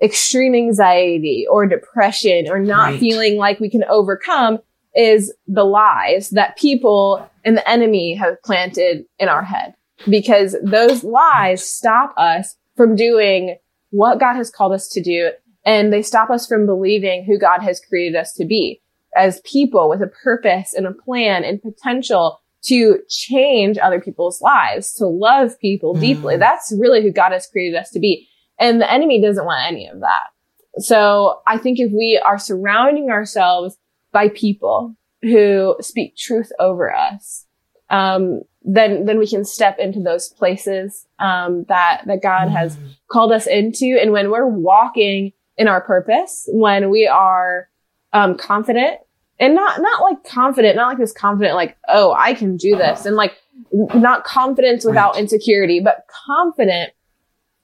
extreme 0.04 0.56
anxiety 0.56 1.48
or 1.50 1.66
depression 1.66 2.50
or 2.50 2.60
not 2.60 2.90
right. 2.90 3.00
feeling 3.00 3.38
like 3.38 3.62
we 3.62 3.70
can 3.70 3.86
overcome 3.86 4.60
is 4.94 5.34
the 5.48 5.64
lies 5.64 6.32
that 6.32 6.58
people 6.58 7.26
and 7.46 7.56
the 7.56 7.70
enemy 7.70 8.14
have 8.14 8.44
planted 8.44 9.06
in 9.20 9.30
our 9.30 9.44
head 9.44 9.74
because 10.10 10.54
those 10.62 11.06
lies 11.06 11.66
stop 11.66 12.14
us 12.18 12.58
from 12.76 12.98
doing 12.98 13.56
what 13.92 14.20
God 14.20 14.36
has 14.36 14.52
called 14.52 14.74
us 14.74 14.90
to 14.90 15.02
do 15.02 15.32
and 15.68 15.92
they 15.92 16.02
stop 16.02 16.30
us 16.30 16.48
from 16.48 16.66
believing 16.66 17.26
who 17.26 17.38
God 17.38 17.62
has 17.62 17.82
created 17.82 18.16
us 18.18 18.34
to 18.36 18.46
be 18.46 18.82
as 19.16 19.42
people 19.42 19.90
with 19.90 20.02
a 20.02 20.08
purpose 20.08 20.74
and 20.74 20.88
a 20.88 20.94
plan 20.94 21.44
and 21.44 21.62
potential 21.62 22.40
to 22.64 23.00
change 23.10 23.78
other 23.78 24.00
people's 24.00 24.42
lives, 24.42 24.94
to 24.94 25.06
love 25.06 25.60
people 25.60 25.94
mm. 25.94 26.00
deeply. 26.00 26.38
That's 26.38 26.74
really 26.80 27.04
who 27.04 27.12
God 27.12 27.34
has 27.34 27.48
created 27.48 27.78
us 27.78 27.90
to 27.92 28.00
be. 28.00 28.30
And 28.58 28.80
the 28.80 28.92
enemy 28.92 29.22
doesn't 29.22 29.46
want 29.46 29.68
any 29.68 29.88
of 29.88 30.00
that. 30.00 30.82
So 30.82 31.42
I 31.46 31.58
think 31.58 31.80
if 31.80 31.92
we 31.92 32.22
are 32.26 32.40
surrounding 32.40 33.10
ourselves 33.10 33.78
by 34.14 34.30
people 34.30 34.96
who 35.22 35.76
speak 35.82 36.16
truth 36.16 36.52
over 36.60 36.96
us, 36.96 37.46
um, 37.90 38.42
then 38.64 39.06
then 39.06 39.18
we 39.18 39.28
can 39.28 39.44
step 39.44 39.80
into 39.80 40.02
those 40.02 40.30
places 40.30 41.06
um, 41.20 41.66
that 41.68 42.04
that 42.06 42.22
God 42.22 42.50
has 42.50 42.78
called 43.10 43.32
us 43.32 43.48
into. 43.48 43.98
And 44.02 44.12
when 44.12 44.30
we're 44.30 44.48
walking 44.48 45.32
in 45.58 45.68
our 45.68 45.82
purpose, 45.82 46.48
when 46.52 46.90
we 46.90 47.08
are 47.08 47.70
um, 48.14 48.38
confident 48.38 49.00
and 49.40 49.56
not 49.56 49.82
not 49.82 50.02
like 50.02 50.24
confident, 50.24 50.76
not 50.76 50.90
like 50.90 50.98
this 50.98 51.14
confident, 51.14 51.56
like 51.56 51.78
oh 51.88 52.14
I 52.18 52.34
can 52.34 52.58
do 52.58 52.76
this, 52.76 53.06
and 53.06 53.16
like 53.16 53.34
not 53.72 54.24
confidence 54.24 54.86
without 54.86 55.14
right. 55.14 55.22
insecurity, 55.22 55.80
but 55.80 56.06
confident 56.28 56.94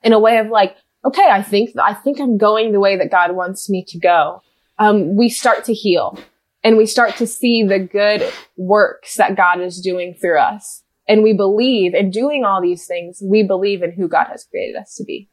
in 0.03 0.13
a 0.13 0.19
way 0.19 0.37
of 0.37 0.47
like 0.47 0.75
okay, 1.05 1.27
I 1.29 1.41
think 1.41 1.71
I 1.81 1.93
think 1.93 2.19
I'm 2.19 2.37
going 2.37 2.71
the 2.71 2.79
way 2.79 2.97
that 2.97 3.11
God 3.11 3.35
wants 3.35 3.69
me 3.69 3.83
to 3.89 3.99
go. 3.99 4.41
Um, 4.79 5.15
we 5.15 5.29
start 5.29 5.65
to 5.65 5.73
heal 5.73 6.17
and 6.63 6.77
we 6.77 6.85
start 6.85 7.15
to 7.17 7.27
see 7.27 7.63
the 7.63 7.79
good 7.79 8.23
works 8.57 9.15
that 9.15 9.35
God 9.35 9.61
is 9.61 9.81
doing 9.81 10.15
through 10.19 10.39
us. 10.39 10.83
And 11.07 11.21
we 11.21 11.33
believe 11.33 11.93
in 11.93 12.09
doing 12.11 12.45
all 12.45 12.61
these 12.61 12.87
things. 12.87 13.21
We 13.23 13.43
believe 13.43 13.83
in 13.83 13.91
who 13.91 14.07
God 14.07 14.27
has 14.27 14.45
created 14.45 14.77
us 14.77 14.95
to 14.95 15.03
be. 15.03 15.29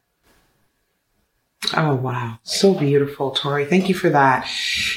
Oh, 1.75 1.95
wow. 1.95 2.39
So 2.43 2.73
beautiful, 2.73 3.31
Tori. 3.31 3.65
Thank 3.65 3.87
you 3.87 3.95
for 3.95 4.09
that. 4.09 4.47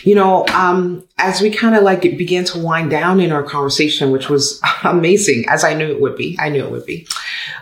You 0.02 0.14
know, 0.14 0.46
um, 0.48 1.06
as 1.18 1.40
we 1.40 1.50
kind 1.50 1.74
of 1.74 1.82
like 1.82 2.02
began 2.02 2.44
to 2.46 2.58
wind 2.58 2.90
down 2.90 3.20
in 3.20 3.32
our 3.32 3.42
conversation, 3.42 4.10
which 4.10 4.30
was 4.30 4.60
amazing, 4.84 5.44
as 5.48 5.62
I 5.62 5.74
knew 5.74 5.86
it 5.86 6.00
would 6.00 6.16
be, 6.16 6.36
I 6.40 6.48
knew 6.48 6.64
it 6.64 6.70
would 6.70 6.86
be. 6.86 7.06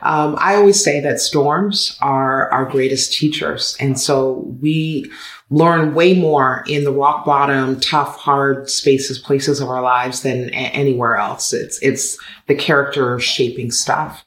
Um, 0.02 0.36
I 0.38 0.54
always 0.54 0.82
say 0.82 1.00
that 1.00 1.20
storms 1.20 1.98
are 2.00 2.48
our 2.50 2.64
greatest 2.64 3.12
teachers. 3.12 3.76
And 3.80 3.98
so 3.98 4.44
we 4.60 5.10
learn 5.50 5.94
way 5.94 6.14
more 6.14 6.64
in 6.66 6.84
the 6.84 6.92
rock 6.92 7.24
bottom, 7.24 7.78
tough, 7.80 8.16
hard 8.16 8.70
spaces, 8.70 9.18
places 9.18 9.60
of 9.60 9.68
our 9.68 9.82
lives 9.82 10.22
than 10.22 10.48
a- 10.50 10.72
anywhere 10.72 11.16
else. 11.16 11.52
It's, 11.52 11.78
it's 11.82 12.18
the 12.46 12.54
character 12.54 13.18
shaping 13.18 13.70
stuff. 13.70 14.24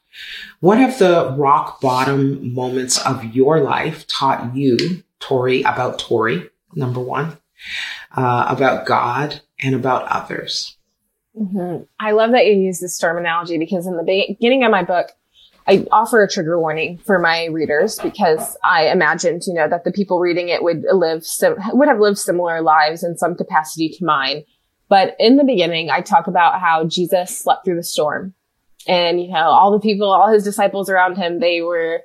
What 0.60 0.78
have 0.78 0.98
the 0.98 1.34
rock 1.36 1.80
bottom 1.80 2.54
moments 2.54 2.98
of 3.04 3.24
your 3.34 3.60
life 3.60 4.06
taught 4.06 4.54
you, 4.54 5.02
Tori, 5.20 5.62
about 5.62 5.98
Tori, 5.98 6.48
number 6.74 7.00
one, 7.00 7.38
uh, 8.16 8.46
about 8.48 8.86
God 8.86 9.40
and 9.60 9.74
about 9.74 10.06
others? 10.08 10.76
Mm-hmm. 11.38 11.84
I 12.00 12.12
love 12.12 12.30
that 12.32 12.46
you 12.46 12.52
use 12.54 12.80
this 12.80 12.94
storm 12.94 13.18
analogy 13.18 13.58
because 13.58 13.86
in 13.86 13.96
the 13.96 14.02
beginning 14.02 14.64
of 14.64 14.70
my 14.70 14.82
book, 14.82 15.10
I 15.68 15.84
offer 15.90 16.22
a 16.22 16.30
trigger 16.30 16.60
warning 16.60 16.98
for 16.98 17.18
my 17.18 17.46
readers 17.46 17.98
because 17.98 18.56
I 18.62 18.88
imagined, 18.88 19.42
you 19.46 19.54
know, 19.54 19.68
that 19.68 19.84
the 19.84 19.90
people 19.90 20.20
reading 20.20 20.48
it 20.48 20.62
would 20.62 20.84
live, 20.92 21.26
sim- 21.26 21.56
would 21.72 21.88
have 21.88 21.98
lived 21.98 22.18
similar 22.18 22.62
lives 22.62 23.02
in 23.02 23.18
some 23.18 23.34
capacity 23.34 23.88
to 23.90 24.04
mine. 24.04 24.44
But 24.88 25.16
in 25.18 25.36
the 25.36 25.44
beginning, 25.44 25.90
I 25.90 26.00
talk 26.00 26.28
about 26.28 26.60
how 26.60 26.84
Jesus 26.84 27.36
slept 27.36 27.64
through 27.64 27.76
the 27.76 27.82
storm 27.82 28.32
and, 28.86 29.20
you 29.20 29.28
know, 29.28 29.48
all 29.48 29.72
the 29.72 29.80
people, 29.80 30.10
all 30.10 30.32
his 30.32 30.44
disciples 30.44 30.88
around 30.88 31.16
him, 31.16 31.40
they 31.40 31.62
were 31.62 32.02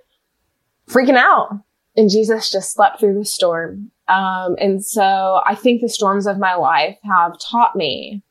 freaking 0.89 1.17
out. 1.17 1.49
And 1.95 2.09
Jesus 2.09 2.51
just 2.51 2.73
slept 2.73 2.99
through 2.99 3.17
the 3.17 3.25
storm. 3.25 3.91
Um, 4.07 4.55
and 4.59 4.83
so 4.83 5.41
I 5.45 5.55
think 5.55 5.81
the 5.81 5.89
storms 5.89 6.25
of 6.25 6.39
my 6.39 6.55
life 6.55 6.97
have 7.03 7.39
taught 7.39 7.75
me, 7.75 8.23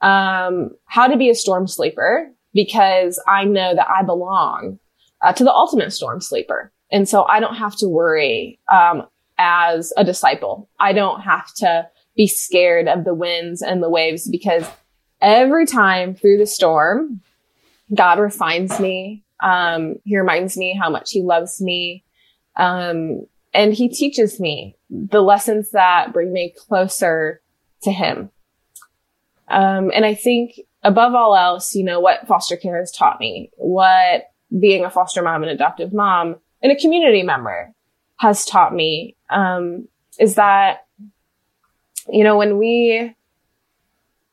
um, 0.00 0.70
how 0.86 1.06
to 1.06 1.16
be 1.16 1.30
a 1.30 1.34
storm 1.34 1.66
sleeper 1.66 2.30
because 2.54 3.22
I 3.26 3.44
know 3.44 3.74
that 3.74 3.88
I 3.88 4.02
belong 4.02 4.78
uh, 5.22 5.32
to 5.32 5.44
the 5.44 5.52
ultimate 5.52 5.92
storm 5.92 6.20
sleeper. 6.20 6.72
And 6.90 7.08
so 7.08 7.24
I 7.24 7.40
don't 7.40 7.56
have 7.56 7.76
to 7.76 7.88
worry, 7.88 8.58
um, 8.72 9.06
as 9.38 9.92
a 9.96 10.04
disciple. 10.04 10.68
I 10.80 10.92
don't 10.92 11.20
have 11.20 11.52
to 11.56 11.88
be 12.16 12.26
scared 12.26 12.88
of 12.88 13.04
the 13.04 13.14
winds 13.14 13.62
and 13.62 13.82
the 13.82 13.90
waves 13.90 14.28
because 14.28 14.64
every 15.20 15.66
time 15.66 16.14
through 16.14 16.38
the 16.38 16.46
storm, 16.46 17.20
God 17.94 18.18
refines 18.18 18.78
me 18.78 19.24
Um, 19.42 19.96
he 20.04 20.18
reminds 20.18 20.56
me 20.56 20.76
how 20.80 20.90
much 20.90 21.12
he 21.12 21.22
loves 21.22 21.60
me. 21.60 22.04
Um, 22.56 23.26
and 23.54 23.72
he 23.72 23.88
teaches 23.88 24.40
me 24.40 24.76
the 24.90 25.20
lessons 25.22 25.70
that 25.70 26.12
bring 26.12 26.32
me 26.32 26.54
closer 26.56 27.40
to 27.82 27.92
him. 27.92 28.30
Um, 29.48 29.90
and 29.94 30.04
I 30.04 30.14
think 30.14 30.60
above 30.82 31.14
all 31.14 31.36
else, 31.36 31.74
you 31.74 31.84
know, 31.84 32.00
what 32.00 32.26
foster 32.26 32.56
care 32.56 32.78
has 32.78 32.92
taught 32.92 33.20
me, 33.20 33.50
what 33.56 34.24
being 34.58 34.84
a 34.84 34.90
foster 34.90 35.22
mom 35.22 35.42
and 35.42 35.50
adoptive 35.50 35.92
mom 35.92 36.36
and 36.62 36.72
a 36.72 36.76
community 36.76 37.22
member 37.22 37.72
has 38.16 38.44
taught 38.44 38.74
me, 38.74 39.16
um, 39.30 39.88
is 40.18 40.34
that, 40.34 40.86
you 42.08 42.24
know, 42.24 42.36
when 42.36 42.58
we, 42.58 43.14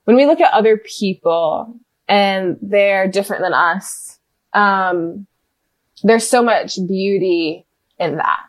when 0.06 0.16
we 0.16 0.26
look 0.26 0.42
at 0.42 0.54
other 0.54 0.78
people 0.78 1.80
and 2.08 2.58
they're 2.62 3.08
different 3.08 3.44
than 3.44 3.54
us, 3.54 4.20
um, 4.54 5.28
there's 6.04 6.28
so 6.28 6.44
much 6.44 6.78
beauty 6.88 7.66
in 8.00 8.18
that. 8.18 8.42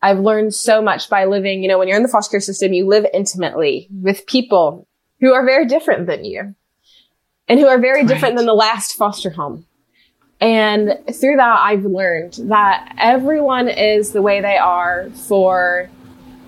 I've 0.00 0.20
learned 0.20 0.54
so 0.54 0.80
much 0.80 1.10
by 1.10 1.24
living, 1.24 1.62
you 1.62 1.68
know, 1.68 1.78
when 1.78 1.88
you're 1.88 1.96
in 1.96 2.02
the 2.02 2.08
foster 2.08 2.32
care 2.32 2.40
system, 2.40 2.72
you 2.72 2.86
live 2.86 3.06
intimately 3.12 3.88
with 3.90 4.26
people 4.26 4.86
who 5.20 5.32
are 5.32 5.44
very 5.44 5.66
different 5.66 6.06
than 6.06 6.24
you 6.24 6.54
and 7.48 7.58
who 7.58 7.66
are 7.66 7.80
very 7.80 8.00
right. 8.00 8.08
different 8.08 8.36
than 8.36 8.46
the 8.46 8.54
last 8.54 8.92
foster 8.92 9.30
home. 9.30 9.66
And 10.40 10.98
through 11.12 11.36
that, 11.36 11.58
I've 11.60 11.84
learned 11.84 12.34
that 12.44 12.94
everyone 12.98 13.68
is 13.68 14.12
the 14.12 14.22
way 14.22 14.40
they 14.40 14.56
are 14.56 15.10
for 15.26 15.90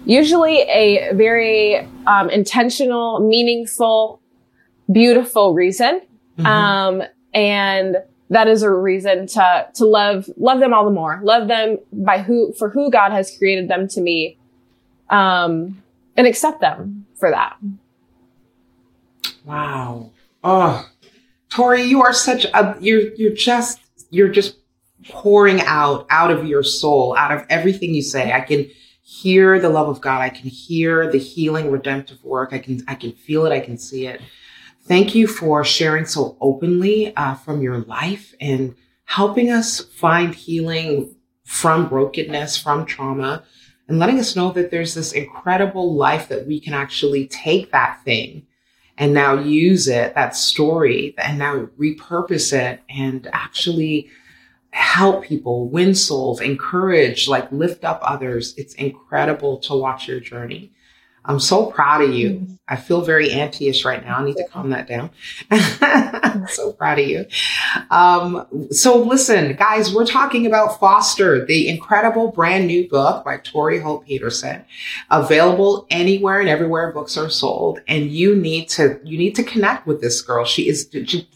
usually 0.04 0.60
a 0.60 1.12
very 1.14 1.88
um, 2.06 2.30
intentional, 2.30 3.18
meaningful, 3.28 4.20
beautiful 4.92 5.54
reason. 5.54 6.02
Mm-hmm. 6.40 6.46
Um, 6.46 7.02
and 7.32 7.96
that 8.30 8.48
is 8.48 8.62
a 8.62 8.70
reason 8.70 9.26
to, 9.28 9.68
to 9.74 9.84
love, 9.84 10.28
love 10.36 10.60
them 10.60 10.72
all 10.72 10.84
the 10.84 10.90
more, 10.90 11.20
love 11.22 11.48
them 11.48 11.78
by 11.92 12.18
who, 12.18 12.52
for 12.58 12.70
who 12.70 12.90
God 12.90 13.12
has 13.12 13.36
created 13.36 13.68
them 13.68 13.88
to 13.88 14.00
be. 14.00 14.36
Um, 15.08 15.82
and 16.16 16.26
accept 16.26 16.60
them 16.60 17.06
for 17.18 17.30
that. 17.30 17.56
Wow. 19.44 20.10
Oh, 20.44 20.88
Tori, 21.48 21.82
you 21.82 22.02
are 22.02 22.12
such 22.12 22.44
a, 22.44 22.76
you're, 22.80 23.14
you're 23.14 23.34
just, 23.34 23.80
you're 24.10 24.28
just 24.28 24.56
pouring 25.08 25.60
out, 25.62 26.06
out 26.10 26.30
of 26.30 26.46
your 26.46 26.62
soul, 26.62 27.16
out 27.16 27.32
of 27.32 27.44
everything 27.48 27.94
you 27.94 28.02
say. 28.02 28.32
I 28.32 28.40
can 28.40 28.70
hear 29.02 29.58
the 29.58 29.70
love 29.70 29.88
of 29.88 30.00
God. 30.00 30.20
I 30.20 30.28
can 30.28 30.48
hear 30.48 31.10
the 31.10 31.18
healing, 31.18 31.70
redemptive 31.70 32.22
work. 32.22 32.52
I 32.52 32.58
can, 32.58 32.84
I 32.86 32.94
can 32.94 33.12
feel 33.12 33.46
it. 33.46 33.52
I 33.52 33.60
can 33.60 33.78
see 33.78 34.06
it. 34.06 34.20
Thank 34.84 35.14
you 35.14 35.26
for 35.26 35.64
sharing 35.64 36.04
so 36.06 36.36
openly 36.40 37.14
uh, 37.16 37.34
from 37.34 37.62
your 37.62 37.78
life 37.78 38.34
and 38.40 38.74
helping 39.04 39.50
us 39.50 39.80
find 39.80 40.34
healing 40.34 41.14
from 41.44 41.88
brokenness, 41.88 42.56
from 42.56 42.86
trauma, 42.86 43.44
and 43.88 43.98
letting 43.98 44.18
us 44.18 44.36
know 44.36 44.52
that 44.52 44.70
there's 44.70 44.94
this 44.94 45.12
incredible 45.12 45.94
life 45.94 46.28
that 46.28 46.46
we 46.46 46.60
can 46.60 46.74
actually 46.74 47.26
take 47.26 47.72
that 47.72 48.00
thing 48.04 48.46
and 48.96 49.12
now 49.14 49.34
use 49.34 49.88
it, 49.88 50.14
that 50.14 50.36
story, 50.36 51.14
and 51.18 51.38
now 51.38 51.68
repurpose 51.78 52.52
it 52.52 52.80
and 52.88 53.28
actually 53.32 54.08
help 54.72 55.24
people, 55.24 55.68
win 55.68 55.94
souls, 55.94 56.40
encourage, 56.40 57.26
like 57.26 57.50
lift 57.50 57.84
up 57.84 58.00
others. 58.02 58.54
It's 58.56 58.74
incredible 58.74 59.58
to 59.60 59.74
watch 59.74 60.06
your 60.06 60.20
journey. 60.20 60.72
I'm 61.24 61.40
so 61.40 61.66
proud 61.66 62.02
of 62.02 62.14
you. 62.14 62.30
Mm-hmm. 62.30 62.54
I 62.70 62.76
feel 62.76 63.02
very 63.02 63.32
anti-ish 63.32 63.84
right 63.84 64.02
now. 64.04 64.18
I 64.18 64.24
need 64.24 64.36
to 64.36 64.46
calm 64.46 64.70
that 64.70 64.86
down. 64.86 65.10
I'm 65.50 66.46
so 66.46 66.72
proud 66.72 67.00
of 67.00 67.08
you. 67.08 67.26
Um, 67.90 68.46
so 68.70 69.02
listen, 69.02 69.56
guys, 69.56 69.92
we're 69.92 70.06
talking 70.06 70.46
about 70.46 70.78
Fostered, 70.78 71.48
the 71.48 71.68
incredible 71.68 72.30
brand 72.30 72.68
new 72.68 72.88
book 72.88 73.24
by 73.24 73.38
Tori 73.38 73.80
Hope 73.80 74.06
Petersen, 74.06 74.64
available 75.10 75.88
anywhere 75.90 76.38
and 76.38 76.48
everywhere 76.48 76.92
books 76.92 77.16
are 77.16 77.28
sold. 77.28 77.80
And 77.88 78.12
you 78.12 78.36
need 78.36 78.68
to, 78.70 79.00
you 79.02 79.18
need 79.18 79.34
to 79.34 79.42
connect 79.42 79.88
with 79.88 80.00
this 80.00 80.22
girl. 80.22 80.44
She 80.44 80.68
is 80.68 80.88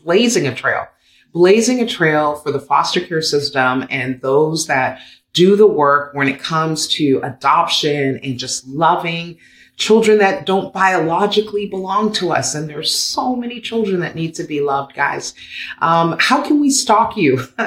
blazing 0.04 0.46
a 0.46 0.54
trail, 0.54 0.86
blazing 1.32 1.80
a 1.80 1.86
trail 1.86 2.36
for 2.36 2.52
the 2.52 2.60
foster 2.60 3.00
care 3.00 3.22
system 3.22 3.88
and 3.90 4.20
those 4.20 4.68
that 4.68 5.00
do 5.32 5.56
the 5.56 5.66
work 5.66 6.14
when 6.14 6.28
it 6.28 6.38
comes 6.38 6.86
to 6.86 7.20
adoption 7.24 8.20
and 8.22 8.38
just 8.38 8.66
loving 8.68 9.36
children 9.76 10.18
that 10.18 10.46
don't 10.46 10.72
biologically 10.72 11.66
belong 11.66 12.12
to 12.14 12.30
us. 12.30 12.54
And 12.54 12.68
there's 12.68 12.94
so 12.94 13.34
many 13.34 13.60
children 13.60 14.00
that 14.00 14.14
need 14.14 14.34
to 14.37 14.44
be 14.44 14.60
loved, 14.60 14.94
guys. 14.94 15.34
Um, 15.80 16.16
how 16.20 16.42
can 16.42 16.60
we 16.60 16.70
stalk 16.70 17.16
you? 17.16 17.40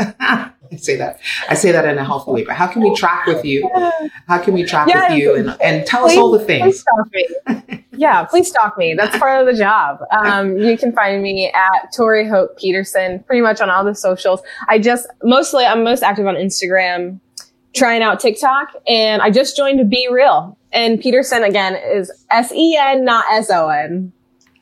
I 0.71 0.75
say 0.77 0.97
that. 0.97 1.19
I 1.49 1.53
say 1.53 1.71
that 1.71 1.85
in 1.85 1.97
a 1.97 2.03
healthy 2.03 2.31
way, 2.31 2.43
but 2.43 2.55
how 2.55 2.67
can 2.67 2.81
we 2.81 2.93
track 2.95 3.25
with 3.25 3.45
you? 3.45 3.69
How 4.27 4.37
can 4.37 4.53
we 4.53 4.63
track 4.63 4.87
yeah, 4.89 5.09
with 5.09 5.19
you 5.19 5.35
and, 5.35 5.57
and 5.61 5.85
tell 5.85 6.03
please, 6.03 6.13
us 6.13 6.17
all 6.17 6.31
the 6.31 6.43
things? 6.43 6.83
yeah, 7.93 8.25
please 8.25 8.49
stalk 8.49 8.77
me. 8.77 8.93
That's 8.93 9.17
part 9.17 9.39
of 9.39 9.53
the 9.53 9.57
job. 9.59 9.99
Um, 10.11 10.57
you 10.57 10.77
can 10.77 10.91
find 10.91 11.21
me 11.21 11.51
at 11.51 11.93
Tori 11.95 12.27
Hope 12.27 12.57
Petersen 12.57 13.23
pretty 13.23 13.41
much 13.41 13.61
on 13.61 13.69
all 13.69 13.83
the 13.83 13.95
socials. 13.95 14.41
I 14.67 14.79
just 14.79 15.07
mostly, 15.23 15.65
I'm 15.65 15.83
most 15.83 16.03
active 16.03 16.27
on 16.27 16.35
Instagram, 16.35 17.19
trying 17.77 18.01
out 18.01 18.19
TikTok, 18.19 18.73
and 18.87 19.21
I 19.21 19.29
just 19.29 19.55
joined 19.55 19.79
BeReal. 19.91 20.55
And 20.71 20.99
Petersen 20.99 21.43
again 21.43 21.75
is 21.75 22.11
S 22.31 22.51
E 22.51 22.77
N, 22.79 23.05
not 23.05 23.25
S 23.31 23.49
O 23.49 23.69
N. 23.69 24.11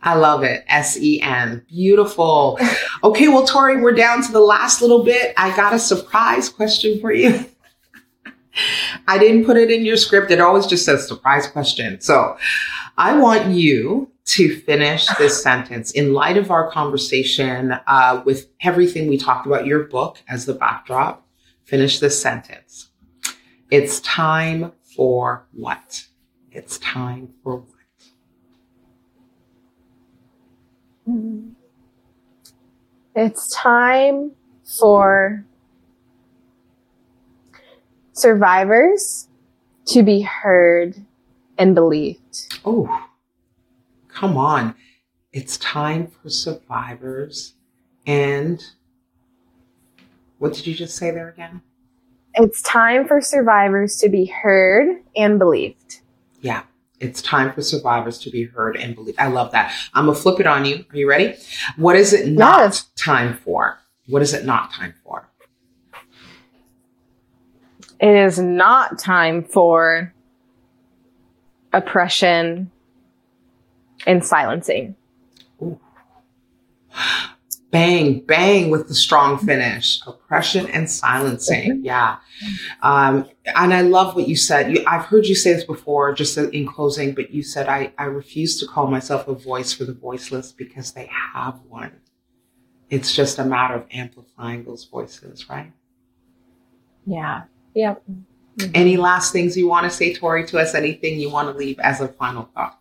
I 0.03 0.13
love 0.13 0.43
it. 0.43 0.63
S 0.67 0.97
E 0.97 1.19
N. 1.21 1.65
Beautiful. 1.67 2.59
Okay, 3.03 3.27
well, 3.27 3.45
Tori, 3.45 3.81
we're 3.81 3.93
down 3.93 4.21
to 4.21 4.31
the 4.31 4.39
last 4.39 4.81
little 4.81 5.03
bit. 5.03 5.33
I 5.35 5.55
got 5.55 5.73
a 5.73 5.79
surprise 5.79 6.47
question 6.47 6.99
for 7.01 7.11
you. 7.11 7.45
I 9.07 9.17
didn't 9.17 9.45
put 9.45 9.57
it 9.57 9.71
in 9.71 9.83
your 9.83 9.97
script. 9.97 10.31
It 10.31 10.39
always 10.39 10.67
just 10.67 10.85
says 10.85 11.07
surprise 11.07 11.47
question. 11.47 11.99
So 12.01 12.37
I 12.97 13.17
want 13.17 13.47
you 13.49 14.11
to 14.25 14.59
finish 14.61 15.07
this 15.17 15.41
sentence 15.43 15.91
in 15.91 16.13
light 16.13 16.37
of 16.37 16.51
our 16.51 16.69
conversation 16.71 17.73
uh, 17.87 18.21
with 18.25 18.47
everything 18.61 19.07
we 19.07 19.17
talked 19.17 19.45
about, 19.45 19.65
your 19.65 19.83
book 19.85 20.21
as 20.29 20.45
the 20.45 20.53
backdrop. 20.53 21.25
Finish 21.65 21.99
this 21.99 22.21
sentence. 22.21 22.84
It's 23.71 23.99
time 24.01 24.73
for 24.95 25.47
what? 25.51 26.05
It's 26.51 26.77
time 26.79 27.33
for 27.43 27.57
what? 27.57 27.69
Mm-hmm. 31.09 31.49
It's 33.15 33.49
time 33.55 34.31
for 34.79 35.45
survivors 38.13 39.27
to 39.87 40.03
be 40.03 40.21
heard 40.21 40.95
and 41.57 41.73
believed. 41.73 42.59
Oh, 42.65 43.07
come 44.09 44.37
on. 44.37 44.75
It's 45.33 45.57
time 45.57 46.07
for 46.07 46.29
survivors 46.29 47.53
and 48.05 48.63
what 50.37 50.53
did 50.53 50.67
you 50.67 50.75
just 50.75 50.95
say 50.95 51.11
there 51.11 51.29
again? 51.29 51.61
It's 52.37 52.61
time 52.61 53.07
for 53.07 53.21
survivors 53.21 53.95
to 53.97 54.09
be 54.09 54.25
heard 54.25 55.01
and 55.15 55.39
believed. 55.39 56.01
Yeah. 56.41 56.63
It's 56.99 57.21
time 57.21 57.53
for 57.53 57.61
survivors 57.61 58.19
to 58.19 58.29
be 58.29 58.45
heard 58.45 58.77
and 58.77 58.95
believed. 58.95 59.19
I 59.19 59.27
love 59.27 59.51
that. 59.51 59.73
I'm 59.93 60.05
going 60.05 60.15
to 60.15 60.21
flip 60.21 60.39
it 60.39 60.47
on 60.47 60.65
you. 60.65 60.85
Are 60.91 60.97
you 60.97 61.09
ready? 61.09 61.35
What 61.75 61.95
is 61.95 62.13
it 62.13 62.27
not 62.27 62.59
yes. 62.59 62.85
time 62.95 63.35
for? 63.37 63.79
What 64.07 64.21
is 64.21 64.33
it 64.33 64.45
not 64.45 64.71
time 64.71 64.93
for? 65.03 65.29
It 67.99 68.15
is 68.15 68.39
not 68.39 68.99
time 68.99 69.43
for 69.43 70.13
oppression 71.73 72.71
and 74.05 74.25
silencing. 74.25 74.95
Ooh 75.61 75.79
bang, 77.75 78.19
bang 78.21 78.69
with 78.69 78.87
the 78.87 78.95
strong 78.95 79.37
finish, 79.37 79.99
oppression 80.07 80.65
and 80.67 80.89
silencing. 80.89 81.71
Mm-hmm. 81.71 81.85
Yeah. 81.85 82.17
Um, 82.81 83.27
and 83.45 83.73
I 83.73 83.81
love 83.81 84.15
what 84.15 84.29
you 84.29 84.37
said. 84.37 84.71
You, 84.71 84.83
I've 84.87 85.05
heard 85.05 85.25
you 85.25 85.35
say 85.35 85.51
this 85.53 85.65
before, 85.65 86.13
just 86.13 86.37
in 86.37 86.65
closing, 86.67 87.13
but 87.13 87.31
you 87.31 87.43
said, 87.43 87.67
I, 87.67 87.91
I 87.97 88.05
refuse 88.05 88.57
to 88.61 88.65
call 88.65 88.87
myself 88.87 89.27
a 89.27 89.33
voice 89.33 89.73
for 89.73 89.83
the 89.83 89.93
voiceless 89.93 90.53
because 90.53 90.93
they 90.93 91.09
have 91.33 91.59
one. 91.67 91.91
It's 92.89 93.13
just 93.13 93.39
a 93.39 93.45
matter 93.45 93.73
of 93.73 93.85
amplifying 93.91 94.63
those 94.63 94.85
voices, 94.85 95.49
right? 95.49 95.73
Yeah. 97.05 97.43
Yep. 97.73 98.03
Mm-hmm. 98.09 98.71
Any 98.73 98.95
last 98.95 99.33
things 99.33 99.57
you 99.57 99.67
want 99.67 99.83
to 99.83 99.89
say, 99.89 100.13
Tori, 100.13 100.45
to 100.47 100.59
us? 100.59 100.75
Anything 100.75 101.19
you 101.19 101.29
want 101.29 101.51
to 101.51 101.57
leave 101.57 101.77
as 101.79 101.99
a 101.99 102.07
final 102.07 102.49
thought? 102.55 102.79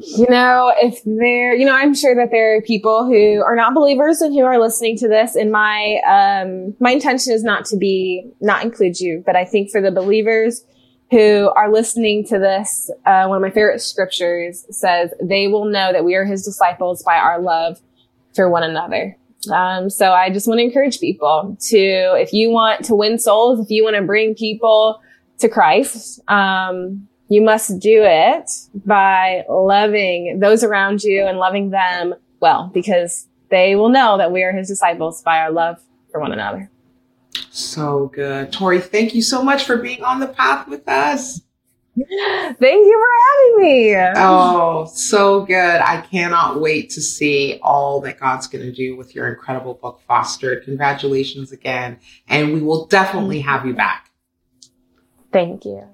You 0.00 0.26
know, 0.28 0.72
if 0.76 1.00
there, 1.04 1.54
you 1.54 1.64
know, 1.64 1.74
I'm 1.74 1.94
sure 1.94 2.14
that 2.14 2.30
there 2.30 2.56
are 2.56 2.62
people 2.62 3.06
who 3.06 3.42
are 3.42 3.56
not 3.56 3.74
believers 3.74 4.20
and 4.20 4.34
who 4.34 4.44
are 4.44 4.58
listening 4.58 4.96
to 4.98 5.08
this. 5.08 5.36
And 5.36 5.50
my, 5.50 6.00
um, 6.06 6.74
my 6.80 6.90
intention 6.90 7.32
is 7.32 7.42
not 7.42 7.64
to 7.66 7.76
be, 7.76 8.30
not 8.40 8.62
include 8.62 9.00
you, 9.00 9.22
but 9.24 9.36
I 9.36 9.44
think 9.44 9.70
for 9.70 9.80
the 9.80 9.90
believers 9.90 10.64
who 11.10 11.52
are 11.56 11.70
listening 11.70 12.24
to 12.26 12.38
this, 12.38 12.90
uh, 13.06 13.26
one 13.26 13.36
of 13.36 13.42
my 13.42 13.50
favorite 13.50 13.80
scriptures 13.80 14.66
says, 14.70 15.10
they 15.22 15.48
will 15.48 15.66
know 15.66 15.92
that 15.92 16.04
we 16.04 16.14
are 16.14 16.24
his 16.24 16.44
disciples 16.44 17.02
by 17.02 17.16
our 17.16 17.40
love 17.40 17.78
for 18.34 18.50
one 18.50 18.62
another. 18.62 19.16
Um, 19.52 19.90
so 19.90 20.12
I 20.12 20.30
just 20.30 20.48
want 20.48 20.58
to 20.58 20.64
encourage 20.64 21.00
people 21.00 21.56
to, 21.68 22.14
if 22.16 22.32
you 22.32 22.50
want 22.50 22.84
to 22.86 22.94
win 22.94 23.18
souls, 23.18 23.60
if 23.60 23.70
you 23.70 23.84
want 23.84 23.96
to 23.96 24.02
bring 24.02 24.34
people 24.34 25.00
to 25.38 25.48
Christ, 25.48 26.20
um, 26.28 27.08
you 27.28 27.42
must 27.42 27.78
do 27.78 28.02
it 28.04 28.50
by 28.74 29.44
loving 29.48 30.40
those 30.40 30.62
around 30.62 31.02
you 31.02 31.24
and 31.24 31.38
loving 31.38 31.70
them 31.70 32.14
well, 32.40 32.70
because 32.74 33.26
they 33.50 33.76
will 33.76 33.88
know 33.88 34.18
that 34.18 34.32
we 34.32 34.42
are 34.42 34.52
his 34.52 34.68
disciples 34.68 35.22
by 35.22 35.38
our 35.38 35.50
love 35.50 35.82
for 36.10 36.20
one 36.20 36.32
another. 36.32 36.70
So 37.50 38.10
good. 38.14 38.52
Tori, 38.52 38.80
thank 38.80 39.14
you 39.14 39.22
so 39.22 39.42
much 39.42 39.64
for 39.64 39.76
being 39.78 40.02
on 40.02 40.20
the 40.20 40.26
path 40.26 40.68
with 40.68 40.88
us. 40.88 41.40
Thank 41.96 42.60
you 42.86 43.00
for 43.00 43.62
having 43.62 43.64
me. 43.64 43.96
Oh, 44.16 44.84
so 44.92 45.44
good. 45.44 45.80
I 45.80 46.00
cannot 46.00 46.60
wait 46.60 46.90
to 46.90 47.00
see 47.00 47.60
all 47.62 48.00
that 48.00 48.18
God's 48.18 48.48
going 48.48 48.64
to 48.64 48.72
do 48.72 48.96
with 48.96 49.14
your 49.14 49.28
incredible 49.28 49.74
book, 49.74 50.00
Fostered. 50.08 50.64
Congratulations 50.64 51.52
again. 51.52 52.00
And 52.26 52.52
we 52.52 52.60
will 52.60 52.86
definitely 52.86 53.40
have 53.42 53.64
you 53.64 53.74
back. 53.74 54.10
Thank 55.32 55.64
you. 55.64 55.86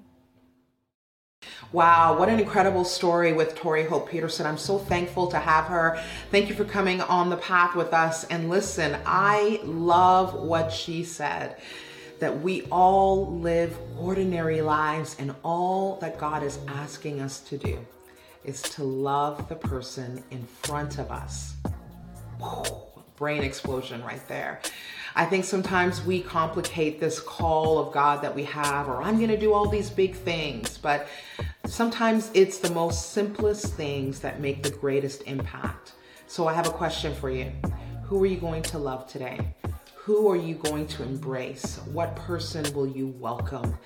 Wow, 1.73 2.19
what 2.19 2.27
an 2.27 2.37
incredible 2.37 2.83
story 2.83 3.31
with 3.31 3.55
Tori 3.55 3.85
Hope 3.85 4.09
Petersen. 4.09 4.45
I'm 4.45 4.57
so 4.57 4.77
thankful 4.77 5.27
to 5.27 5.39
have 5.39 5.67
her. 5.67 5.97
Thank 6.29 6.49
you 6.49 6.55
for 6.55 6.65
coming 6.65 6.99
on 6.99 7.29
the 7.29 7.37
path 7.37 7.77
with 7.77 7.93
us. 7.93 8.25
And 8.25 8.49
listen, 8.49 8.97
I 9.05 9.61
love 9.63 10.33
what 10.33 10.73
she 10.73 11.05
said 11.05 11.55
that 12.19 12.41
we 12.41 12.63
all 12.63 13.39
live 13.39 13.77
ordinary 13.97 14.61
lives, 14.61 15.15
and 15.17 15.33
all 15.43 15.95
that 16.01 16.17
God 16.19 16.43
is 16.43 16.59
asking 16.67 17.21
us 17.21 17.39
to 17.39 17.57
do 17.57 17.79
is 18.43 18.61
to 18.63 18.83
love 18.83 19.47
the 19.47 19.55
person 19.55 20.21
in 20.29 20.43
front 20.43 20.99
of 20.99 21.09
us. 21.09 21.53
brain 23.15 23.43
explosion 23.43 24.03
right 24.03 24.27
there. 24.27 24.59
I 25.15 25.25
think 25.25 25.43
sometimes 25.43 26.03
we 26.03 26.21
complicate 26.21 26.99
this 26.99 27.19
call 27.19 27.79
of 27.79 27.93
God 27.93 28.21
that 28.21 28.33
we 28.33 28.43
have, 28.45 28.87
or 28.87 29.01
I'm 29.01 29.17
going 29.17 29.29
to 29.29 29.37
do 29.37 29.53
all 29.53 29.67
these 29.67 29.89
big 29.89 30.15
things, 30.15 30.77
but 30.77 31.07
sometimes 31.65 32.31
it's 32.33 32.59
the 32.59 32.71
most 32.71 33.11
simplest 33.11 33.73
things 33.73 34.19
that 34.19 34.39
make 34.39 34.63
the 34.63 34.69
greatest 34.69 35.23
impact. 35.23 35.93
So 36.27 36.47
I 36.47 36.53
have 36.53 36.67
a 36.67 36.71
question 36.71 37.13
for 37.13 37.29
you. 37.29 37.51
Who 38.03 38.23
are 38.23 38.25
you 38.25 38.37
going 38.37 38.63
to 38.63 38.77
love 38.77 39.05
today? 39.07 39.53
Who 39.95 40.29
are 40.29 40.37
you 40.37 40.55
going 40.55 40.87
to 40.87 41.03
embrace? 41.03 41.77
What 41.91 42.15
person 42.15 42.73
will 42.73 42.87
you 42.87 43.07
welcome? 43.19 43.77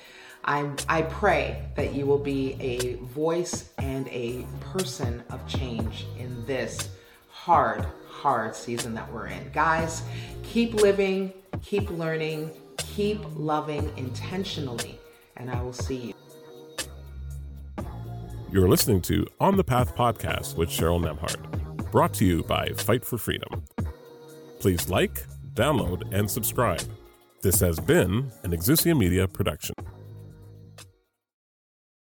I, 0.43 0.69
I 0.88 1.01
pray 1.01 1.63
that 1.76 1.95
you 1.95 2.05
will 2.05 2.19
be 2.19 2.55
a 2.61 2.95
voice 3.05 3.71
and 3.80 4.07
a 4.09 4.45
person 4.61 5.23
of 5.32 5.45
change 5.47 6.05
in 6.19 6.45
this 6.45 6.89
hard, 7.30 7.88
hard 8.22 8.55
season 8.55 8.93
that 8.95 9.11
we're 9.11 9.28
in. 9.28 9.49
Guys, 9.53 10.01
keep 10.43 10.74
living, 10.74 11.34
keep 11.61 11.89
learning, 11.91 12.51
keep 12.78 13.20
loving 13.36 13.91
intentionally, 13.97 14.97
and 15.38 15.51
I 15.51 15.61
will 15.61 15.74
see 15.74 15.97
you. 15.97 16.13
You're 18.51 18.70
listening 18.70 19.01
to 19.03 19.28
On 19.39 19.57
the 19.57 19.63
Path 19.63 19.95
podcast 19.95 20.55
with 20.55 20.70
Cheryl 20.70 21.03
Nembhard, 21.03 21.91
brought 21.91 22.13
to 22.16 22.26
you 22.26 22.43
by 22.43 22.70
Fight 22.70 23.03
for 23.03 23.18
Freedom. 23.18 23.63
Please 24.59 24.89
like, 24.89 25.26
download, 25.53 26.13
and 26.13 26.30
subscribe. 26.30 26.84
This 27.41 27.59
has 27.59 27.80
been 27.80 28.32
an 28.43 28.51
Exusia 28.51 28.97
Media 28.97 29.28
production. 29.28 29.76